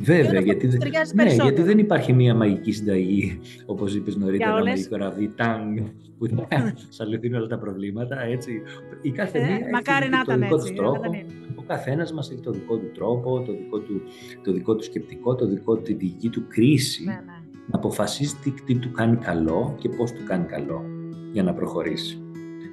[0.02, 0.66] Βέβαια, γιατί,
[1.14, 5.78] ναι, γιατί δεν υπάρχει μία μαγική συνταγή, όπως είπες νωρίτερα, ένα μαγικό ραβδί, τάγκ,
[6.18, 8.22] που θα σα λυθούν όλα τα προβλήματα.
[8.22, 8.62] Έτσι.
[9.02, 11.10] Η κάθε ε, μία μακάρι να το δικό του τρόπο.
[11.54, 14.02] Ο καθένας μας έχει το δικό του τρόπο, το δικό του,
[14.42, 17.04] το δικό του σκεπτικό, το δικό του, τη δική του κρίση.
[17.04, 17.18] Ναι, ναι.
[17.66, 20.84] Να αποφασίσει τι, τι του κάνει καλό και πώς του κάνει καλό
[21.32, 22.22] για να προχωρήσει.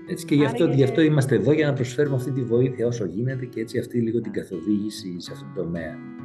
[0.09, 3.05] Έτσι και γι αυτό, γι' αυτό είμαστε εδώ για να προσφέρουμε αυτή τη βοήθεια όσο
[3.05, 6.16] γίνεται και έτσι αυτή λίγο την καθοδήγηση σε αυτό το τομέα.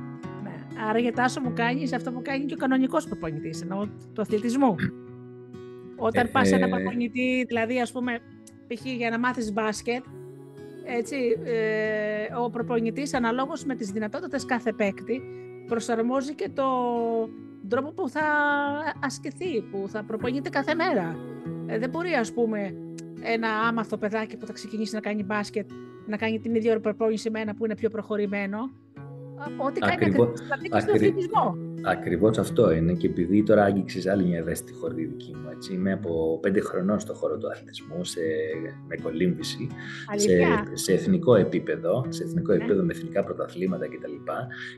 [0.88, 4.74] Άρα για τάσο μου κάνεις αυτό που κάνει και ο κανονικός προπονητής, ενώ του αθλητισμού.
[5.96, 8.18] Όταν ε, πας ένα ε, προπονητή, δηλαδή ας πούμε,
[8.66, 8.84] π.χ.
[8.84, 10.04] για να μάθεις μπάσκετ,
[10.84, 15.22] έτσι, ε, ο προπονητής αναλόγως με τις δυνατότητες κάθε παίκτη
[15.66, 16.64] προσαρμόζει και το
[17.68, 18.22] τρόπο που θα
[19.02, 21.16] ασκηθεί, που θα προπονείται κάθε μέρα.
[21.66, 22.74] Ε, δεν μπορεί ας πούμε
[23.22, 25.70] ένα άμαθο παιδάκι που θα ξεκινήσει να κάνει μπάσκετ
[26.06, 28.70] να κάνει την ίδια προπόνηση με ένα που είναι πιο προχωρημένο
[29.66, 30.38] ό,τι κάνει ακριβώς,
[30.82, 31.56] στον αθλητισμό.
[31.84, 35.50] Ακριβώς αυτό είναι και επειδή τώρα άγγιξες άλλη μια ευαίσθητη χορδή δική μου.
[35.52, 35.72] Έτσι.
[35.72, 38.20] Είμαι από πέντε χρονών στον χώρο του αθλητισμού, σε,
[38.88, 39.66] με κολύμβηση,
[40.16, 40.28] σε,
[40.72, 42.58] σε, εθνικό επίπεδο, σε εθνικό ναι.
[42.58, 44.30] επίπεδο με εθνικά πρωταθλήματα κτλ.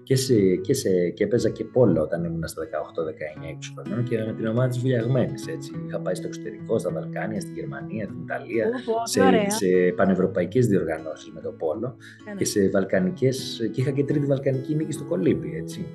[0.02, 4.32] Και, σε, και, σε, και έπαιζα και πόλο όταν ήμουν στα 18-19 χρονών και με
[4.32, 5.44] την ομάδα της Βουλιαγμένης.
[5.86, 8.70] Είχα πάει στο εξωτερικό, στα Βαλκάνια, στη Γερμανία, την Ιταλία,
[9.04, 12.34] σε, σε πανευρωπαϊκές διοργανώσεις με το πόλο ναι.
[12.34, 15.52] και σε βαλκανικές, και είχα και τρίτη βαλκανική νίκη στο κολύμπι.
[15.56, 15.86] Έτσι.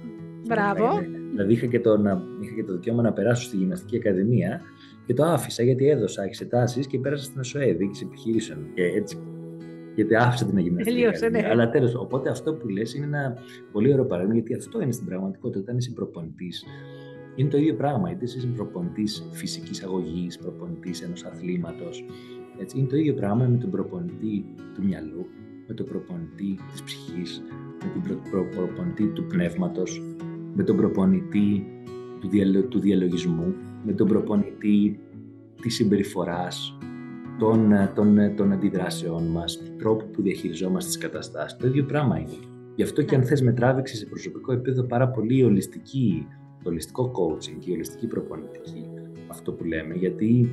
[0.48, 1.00] Μπράβο.
[1.32, 4.62] Δηλαδή είχα και, το, να, είχα και το δικαίωμα να περάσω στη γυμναστική ακαδημία
[5.06, 8.60] και το άφησα γιατί έδωσα εξετάσεις και πέρασα στην ΕΣΟΕ, διοίκηση επιχειρήσεων.
[8.74, 9.18] Και έτσι.
[9.96, 10.96] Γιατί άφησα την γυμναστική.
[10.96, 11.48] Τελείωσε, ναι.
[11.50, 13.38] Αλλά τέλος, οπότε αυτό που λες είναι ένα
[13.72, 15.60] πολύ ωραίο παράδειγμα, γιατί αυτό είναι στην πραγματικότητα.
[15.60, 16.66] Όταν είσαι προπονητής,
[17.36, 18.12] είναι το ίδιο πράγμα.
[18.12, 22.06] Είτε είσαι προπονητής φυσικής αγωγής, προπονητής ενός αθλήματος.
[22.76, 25.26] Είναι το ίδιο πράγμα με τον προπονητή του μυαλού,
[25.70, 27.44] με τον προπονητή της ψυχής,
[27.96, 28.22] με τον
[28.56, 30.02] προπονητή του πνεύματος,
[30.56, 31.66] με τον προπονητή
[32.20, 33.56] του, του διαλογισμού,
[33.86, 35.00] με τον προπονητή
[35.62, 36.78] της συμπεριφοράς,
[37.40, 41.58] των, των, των αντιδράσεων μας, του τρόπου που διαχειριζόμαστε τις καταστάσεις.
[41.58, 42.38] Το ίδιο πράγμα είναι.
[42.76, 46.28] Γι' αυτό και αν θες με τράβηξε σε προσωπικό επίπεδο πάρα πολύ ολιστική,
[46.64, 48.86] το ολιστικό coaching και η ολιστική προπονητική,
[49.28, 50.50] αυτό που λέμε, γιατί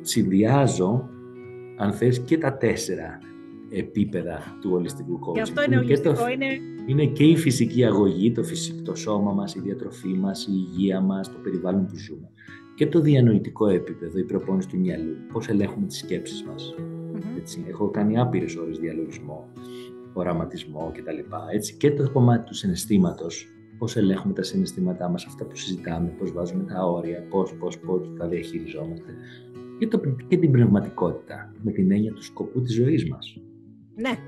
[0.00, 1.08] συνδυάζω,
[1.76, 3.18] αν θες, και τα τέσσερα
[3.74, 5.34] επίπεδα του ολιστικού coaching.
[5.34, 6.46] Γι' αυτό είναι ολιστικό, είναι
[6.86, 11.00] είναι και η φυσική αγωγή, το, φυσικό, το σώμα μας, η διατροφή μας, η υγεία
[11.00, 12.30] μας, το περιβάλλον που ζούμε.
[12.74, 16.74] Και το διανοητικό επίπεδο, η προπόνηση του μυαλού, πώς ελέγχουμε τις σκέψεις μας.
[17.38, 19.48] Έτσι, έχω κάνει άπειρες ώρες διαλογισμό,
[20.12, 21.34] οραματισμό κτλ.
[21.52, 23.46] Έτσι, και το κομμάτι του συναισθήματος,
[23.78, 28.12] πώς ελέγχουμε τα συναισθήματά μας, αυτά που συζητάμε, πώς βάζουμε τα όρια, πώς, πώς, πώς
[28.18, 29.14] τα διαχειριζόμαστε.
[29.78, 33.38] Και, το, και την πνευματικότητα, με την έννοια του σκοπού της ζωής μας.
[33.96, 34.18] Ναι,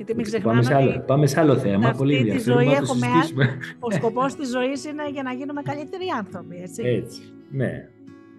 [0.00, 0.52] γιατί μην ξεχνάμε.
[0.52, 1.90] Πάμε σε άλλο, πάμε σε άλλο θέμα.
[1.90, 2.66] Πολύ ενδιαφέρον.
[3.86, 6.60] Ο σκοπός της ζωής είναι για να γίνουμε καλύτεροι άνθρωποι.
[6.62, 6.82] Έτσι.
[6.84, 7.22] έτσι.
[7.50, 7.88] Ναι.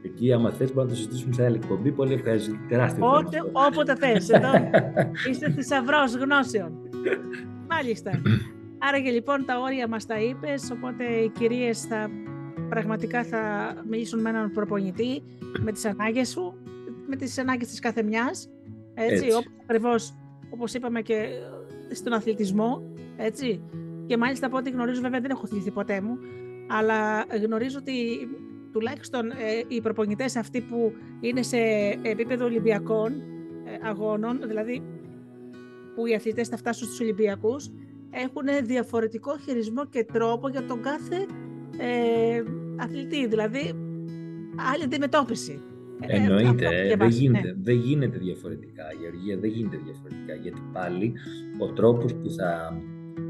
[0.03, 1.91] Εκεί, άμα θες, μπορούμε να το συζητήσουμε σε άλλη εκπομπή.
[1.91, 2.53] Πολύ ευχαριστώ.
[2.67, 3.07] Τεράστιο.
[3.07, 4.29] Όποτε, όποτε θες.
[4.29, 4.51] Εδώ
[5.29, 6.71] είστε θησαυρό γνώσεων.
[7.69, 8.21] Μάλιστα.
[8.77, 12.09] Άρα και λοιπόν τα όρια μας τα είπες, οπότε οι κυρίες θα,
[12.69, 15.23] πραγματικά θα μιλήσουν με έναν προπονητή,
[15.59, 16.53] με τις ανάγκες σου,
[17.07, 18.49] με τις ανάγκες της κάθε μιας,
[18.93, 19.37] έτσι, έτσι.
[19.63, 20.15] ακριβώς
[20.53, 21.27] όπως είπαμε και
[21.91, 23.61] στον αθλητισμό, έτσι.
[24.05, 26.17] Και μάλιστα από ό,τι γνωρίζω, βέβαια δεν έχω αθληθεί ποτέ μου,
[26.67, 27.93] αλλά γνωρίζω ότι
[28.71, 29.35] τουλάχιστον ε,
[29.67, 31.57] οι προπονητές αυτοί που είναι σε
[32.01, 34.81] επίπεδο Ολυμπιακών ε, αγώνων, δηλαδή
[35.95, 37.69] που οι αθλητές θα φτάσουν στους Ολυμπιακούς,
[38.09, 41.25] έχουν διαφορετικό χειρισμό και τρόπο για τον κάθε
[41.77, 42.43] ε,
[42.77, 43.73] αθλητή, δηλαδή
[44.73, 45.61] άλλη αντιμετώπιση.
[46.07, 47.53] Ε, Εννοείται, ε, δεν, γίνεται, ναι.
[47.63, 48.83] δεν γίνεται διαφορετικά.
[48.93, 50.33] Η Γεωργία δεν γίνεται διαφορετικά.
[50.35, 51.13] Γιατί πάλι
[51.59, 52.81] ο τρόπος που θα,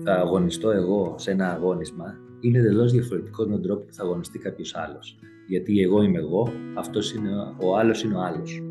[0.04, 4.40] θα αγωνιστώ εγώ σε ένα αγώνισμα είναι εντελώς διαφορετικό με τον τρόπο που θα αγωνιστεί
[4.40, 5.18] κάποιος άλλος.
[5.48, 7.30] Γιατί εγώ είμαι εγώ, αυτός είναι,
[7.62, 8.62] ο άλλος είναι ο άλλος.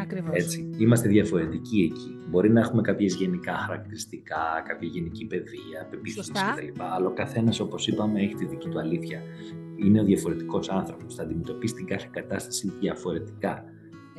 [0.00, 0.36] Ακριβώς.
[0.36, 0.70] Έτσι.
[0.78, 2.16] Είμαστε διαφορετικοί εκεί.
[2.28, 6.82] Μπορεί να έχουμε κάποιες γενικά χαρακτηριστικά, κάποια γενική παιδεία, πεποίθηση κτλ.
[6.94, 9.22] Αλλά ο καθένας, όπως είπαμε, έχει τη δική του αλήθεια
[9.76, 13.64] είναι ο διαφορετικός άνθρωπος, θα αντιμετωπίσει την κάθε κατάσταση διαφορετικά.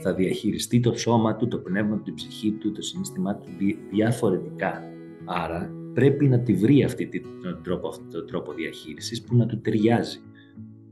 [0.02, 3.48] Θα διαχειριστεί το σώμα του, το πνεύμα του, την ψυχή του, το συνέστημά του
[3.92, 4.84] διαφορετικά.
[5.26, 7.10] Άρα πρέπει να τη βρει αυτή
[7.42, 10.20] τον τρόπο, αυτό τον τρόπο διαχείρισης που να του ταιριάζει.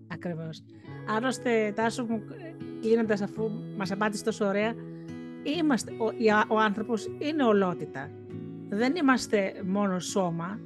[0.07, 0.63] Ακριβώς.
[1.15, 2.23] Άλλωστε, Τάσο μου,
[2.81, 4.73] κλείνοντας αφού μας απάντησε τόσο ωραία,
[5.43, 6.05] είμαστε, ο,
[6.55, 8.09] ο άνθρωπος είναι ολότητα.
[8.69, 10.59] Δεν είμαστε μόνο σώμα,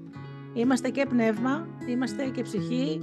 [0.53, 3.01] είμαστε και πνεύμα, είμαστε και ψυχή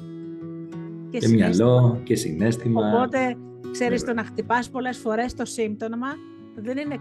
[1.10, 2.88] και, και μυαλό και συνέστημα.
[2.88, 3.36] Οπότε,
[3.70, 6.08] ξέρεις, το να χτυπάς πολλές φορές το σύμπτωμα
[6.54, 6.96] δεν είναι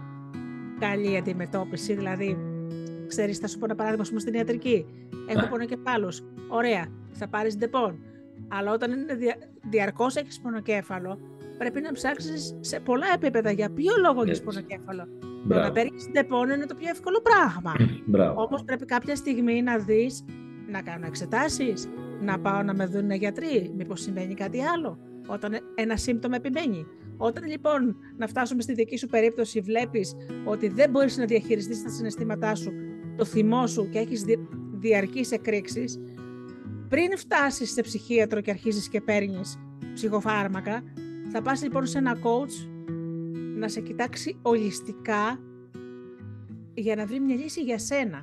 [0.78, 2.36] καλή αντιμετώπιση, δηλαδή
[3.06, 4.86] ξέρεις, θα σου πω ένα παράδειγμα, πούμε, στην ιατρική.
[5.28, 5.50] Έχω yeah.
[5.50, 6.22] πονοκεφάλους.
[6.48, 7.98] Ωραία, θα πάρεις Depon.
[8.48, 11.18] Αλλά όταν είναι δια, διαρκώς έχεις πονοκέφαλο,
[11.58, 15.08] πρέπει να ψάξεις σε πολλά επίπεδα για ποιο λόγο έχεις πονοκέφαλο.
[15.48, 17.72] Το να παίρνεις Depon είναι το πιο εύκολο πράγμα.
[18.44, 20.24] Όμως πρέπει κάποια στιγμή να δεις,
[20.70, 21.88] να κάνω εξετάσεις,
[22.20, 26.86] να πάω να με δουν γιατροί, μήπως συμβαίνει κάτι άλλο, όταν ένα σύμπτωμα επιμένει.
[27.16, 31.88] Όταν λοιπόν να φτάσουμε στη δική σου περίπτωση βλέπεις ότι δεν μπορείς να διαχειριστείς τα
[31.88, 32.72] συναισθήματά σου,
[33.16, 34.48] το θυμό σου και έχεις δι...
[34.72, 35.98] διαρκείς εκρήξεις,
[36.88, 39.58] πριν φτάσεις σε ψυχίατρο και αρχίζεις και παίρνεις
[39.94, 40.82] ψυχοφάρμακα,
[41.32, 42.68] θα πας λοιπόν σε ένα coach
[43.58, 45.40] να σε κοιτάξει ολιστικά
[46.74, 48.22] για να βρει μια λύση για σένα.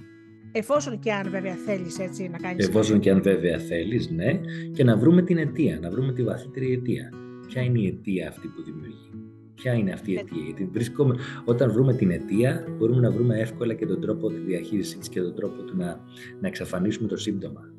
[0.51, 2.67] Εφόσον και αν βέβαια θέλεις έτσι να κάνεις...
[2.67, 4.39] Εφόσον και αν βέβαια θέλεις, ναι.
[4.71, 7.10] Και να βρούμε την αιτία, να βρούμε τη βαθύτερη αιτία.
[7.47, 9.10] Ποια είναι η αιτία αυτή που δημιουργεί;
[9.54, 13.73] Ποια είναι αυτή η αιτία; Γιατί βρίσκομαι, όταν βρούμε την αιτία, μπορούμε να βρούμε εύκολα
[13.73, 15.99] και τον τρόπο τη διαχείρισης και τον τρόπο του να,
[16.41, 17.73] να εξαφανίσουμε το σύμπτωμα.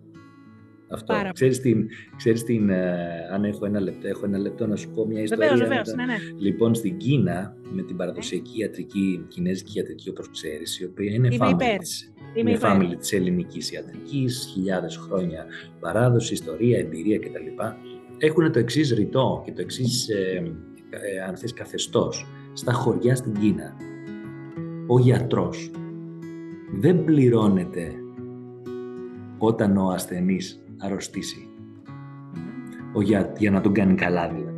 [0.88, 1.12] Αυτό.
[1.12, 4.90] Πάρα ξέρεις, την, ξέρεις την, ε, αν έχω ένα λεπτό, έχω ένα λεπτό να σου
[4.90, 5.48] πω μια ιστορία.
[5.48, 6.16] Βεβαίως, βεβαίως, ναι, ναι.
[6.38, 11.46] Λοιπόν, στην Κίνα, με την παραδοσιακή ιατρική, κινέζικη ιατρική, όπως ξέρεις, η οποία είναι Είμαι
[11.46, 15.46] family, της, είναι family της ελληνικής ιατρικής, χιλιάδες χρόνια
[15.80, 17.62] παράδοση, ιστορία, εμπειρία κτλ.
[18.18, 20.52] Έχουν το εξής ρητό και το εξής ε,
[20.90, 23.76] ε, αν θες, καθεστώς στα χωριά στην Κίνα.
[24.86, 25.70] Ο γιατρός
[26.80, 27.92] δεν πληρώνεται
[29.38, 31.48] όταν ο ασθενής αρρωστήσει.
[32.92, 34.56] Ο για, για να τον κάνει καλά δηλαδή.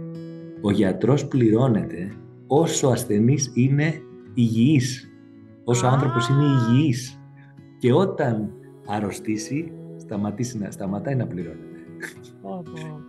[0.60, 2.12] Ο γιατρός πληρώνεται
[2.46, 3.94] όσο ο ασθενής είναι
[4.34, 5.10] υγιής.
[5.64, 7.20] Όσο ο άνθρωπος είναι υγιής.
[7.78, 8.52] Και όταν
[8.86, 11.64] αρρωστήσει, σταματήσει να, σταματάει να πληρώνεται.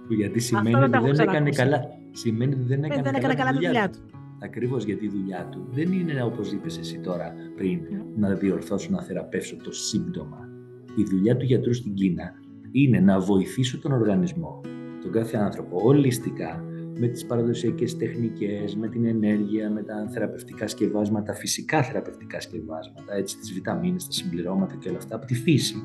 [0.09, 1.97] γιατί σημαίνει ότι δεν έκανε καλά.
[2.11, 3.99] Σημαίνει ότι δεν έκανε, δεν καλά, τη δουλειά, του.
[4.41, 7.79] Ακριβώς γιατί η δουλειά του δεν είναι όπως είπες εσύ τώρα πριν,
[8.15, 10.49] να διορθώσω, να θεραπεύσω το σύμπτωμα.
[10.95, 12.33] Η δουλειά του γιατρού στην Κίνα
[12.71, 14.61] είναι να βοηθήσω τον οργανισμό,
[15.01, 16.63] τον κάθε άνθρωπο, ολιστικά,
[16.99, 23.37] με τις παραδοσιακές τεχνικές, με την ενέργεια, με τα θεραπευτικά σκευάσματα, φυσικά θεραπευτικά σκευάσματα, έτσι,
[23.37, 25.75] τις βιταμίνες, τα συμπληρώματα και όλα αυτά από τη φύση.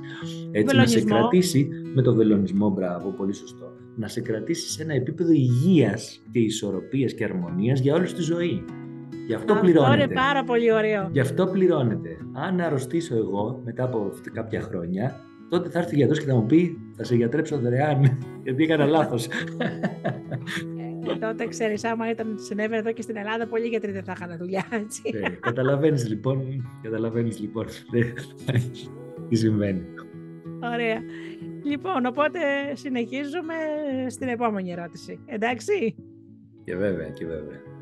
[0.51, 3.73] Έτσι, να σε κρατήσει με το βελονισμό, μπράβο, πολύ σωστό.
[3.97, 8.65] Να σε κρατήσει σε ένα επίπεδο υγείας και ισορροπίας και αρμονίας για όλη τη ζωή.
[9.27, 10.03] Γι' αυτό, αυτό πληρώνεται.
[10.03, 11.09] είναι πάρα πολύ ωραίο.
[11.13, 12.17] Γι' αυτό πληρώνεται.
[12.33, 15.21] Αν αρρωστήσω εγώ μετά από κάποια χρόνια,
[15.55, 18.87] τότε θα έρθει ο γιατρός και θα μου πει θα σε γιατρέψω δωρεάν γιατί έκανα
[18.87, 19.29] λάθος.
[21.05, 24.37] Και τότε ξέρεις, άμα ήταν συνέβαινε εδώ και στην Ελλάδα, πολλοί γιατροί δεν θα είχαν
[24.39, 24.65] δουλειά.
[24.71, 25.03] Έτσι.
[25.21, 27.67] Ναι, καταλαβαίνεις λοιπόν, καταλαβαίνεις, λοιπόν
[29.29, 29.85] τι συμβαίνει.
[30.73, 31.01] Ωραία.
[31.65, 32.39] Λοιπόν, οπότε
[32.73, 33.55] συνεχίζουμε
[34.07, 35.19] στην επόμενη ερώτηση.
[35.27, 35.95] Εντάξει;
[36.65, 37.74] Και βέβαια, και βέβαια.